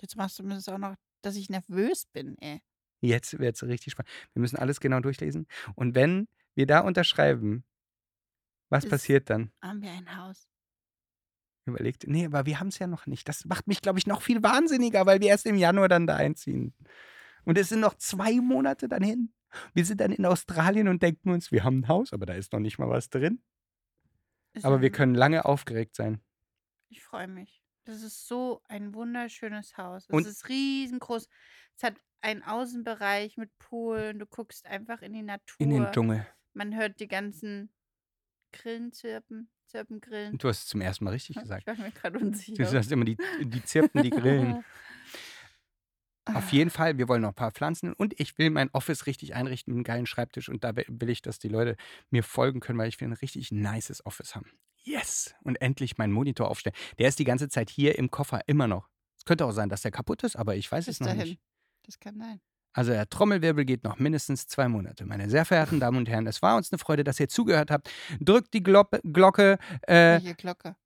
[0.00, 2.60] Jetzt machst du mir das auch noch, dass ich nervös bin, ey.
[3.00, 4.10] Jetzt wird's richtig spannend.
[4.32, 5.46] Wir müssen alles genau durchlesen.
[5.74, 7.64] Und wenn wir da unterschreiben,
[8.70, 9.50] was das passiert dann?
[9.62, 10.48] Haben wir ein Haus
[11.66, 13.28] überlegt, nee, aber wir haben es ja noch nicht.
[13.28, 16.16] Das macht mich, glaube ich, noch viel wahnsinniger, weil wir erst im Januar dann da
[16.16, 16.74] einziehen.
[17.44, 19.32] Und es sind noch zwei Monate dann hin.
[19.72, 22.52] Wir sind dann in Australien und denken uns, wir haben ein Haus, aber da ist
[22.52, 23.42] noch nicht mal was drin.
[24.52, 26.20] Ist aber wir können lange aufgeregt sein.
[26.88, 27.62] Ich freue mich.
[27.84, 30.06] Das ist so ein wunderschönes Haus.
[30.08, 31.28] Es ist riesengroß.
[31.76, 34.14] Es hat einen Außenbereich mit Pool.
[34.14, 35.56] Du guckst einfach in die Natur.
[35.58, 36.26] In den Dschungel.
[36.54, 37.72] Man hört die ganzen
[38.52, 39.50] Grillen zirpen.
[39.74, 40.38] Zirpen, Grillen.
[40.38, 41.62] Du hast es zum ersten Mal richtig gesagt.
[41.62, 42.62] Ich war mir gerade unsicher.
[42.62, 44.64] Du sagst immer die, die Zirpen, die Grillen.
[46.26, 49.34] Auf jeden Fall, wir wollen noch ein paar Pflanzen und ich will mein Office richtig
[49.34, 51.76] einrichten mit einem geilen Schreibtisch und da will ich, dass die Leute
[52.08, 54.50] mir folgen können, weil ich will ein richtig nices Office haben.
[54.84, 55.34] Yes!
[55.42, 56.76] Und endlich meinen Monitor aufstellen.
[56.98, 58.88] Der ist die ganze Zeit hier im Koffer, immer noch.
[59.18, 61.24] Es könnte auch sein, dass der kaputt ist, aber ich weiß Bis es noch dahin.
[61.24, 61.40] nicht.
[61.82, 62.40] Das kann sein.
[62.74, 65.06] Also der Trommelwirbel geht noch mindestens zwei Monate.
[65.06, 67.88] Meine sehr verehrten Damen und Herren, es war uns eine Freude, dass ihr zugehört habt.
[68.20, 69.58] Drückt die Glo Glocke.
[69.82, 70.76] Äh, Welche Glocke?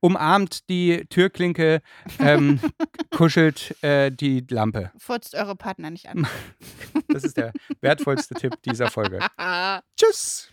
[0.00, 1.80] Umarmt die Türklinke,
[2.20, 2.60] ähm,
[3.16, 4.92] kuschelt äh, die Lampe.
[4.96, 6.28] Furzt eure Partner nicht an.
[7.08, 9.18] das ist der wertvollste Tipp dieser Folge.
[9.98, 10.52] Tschüss.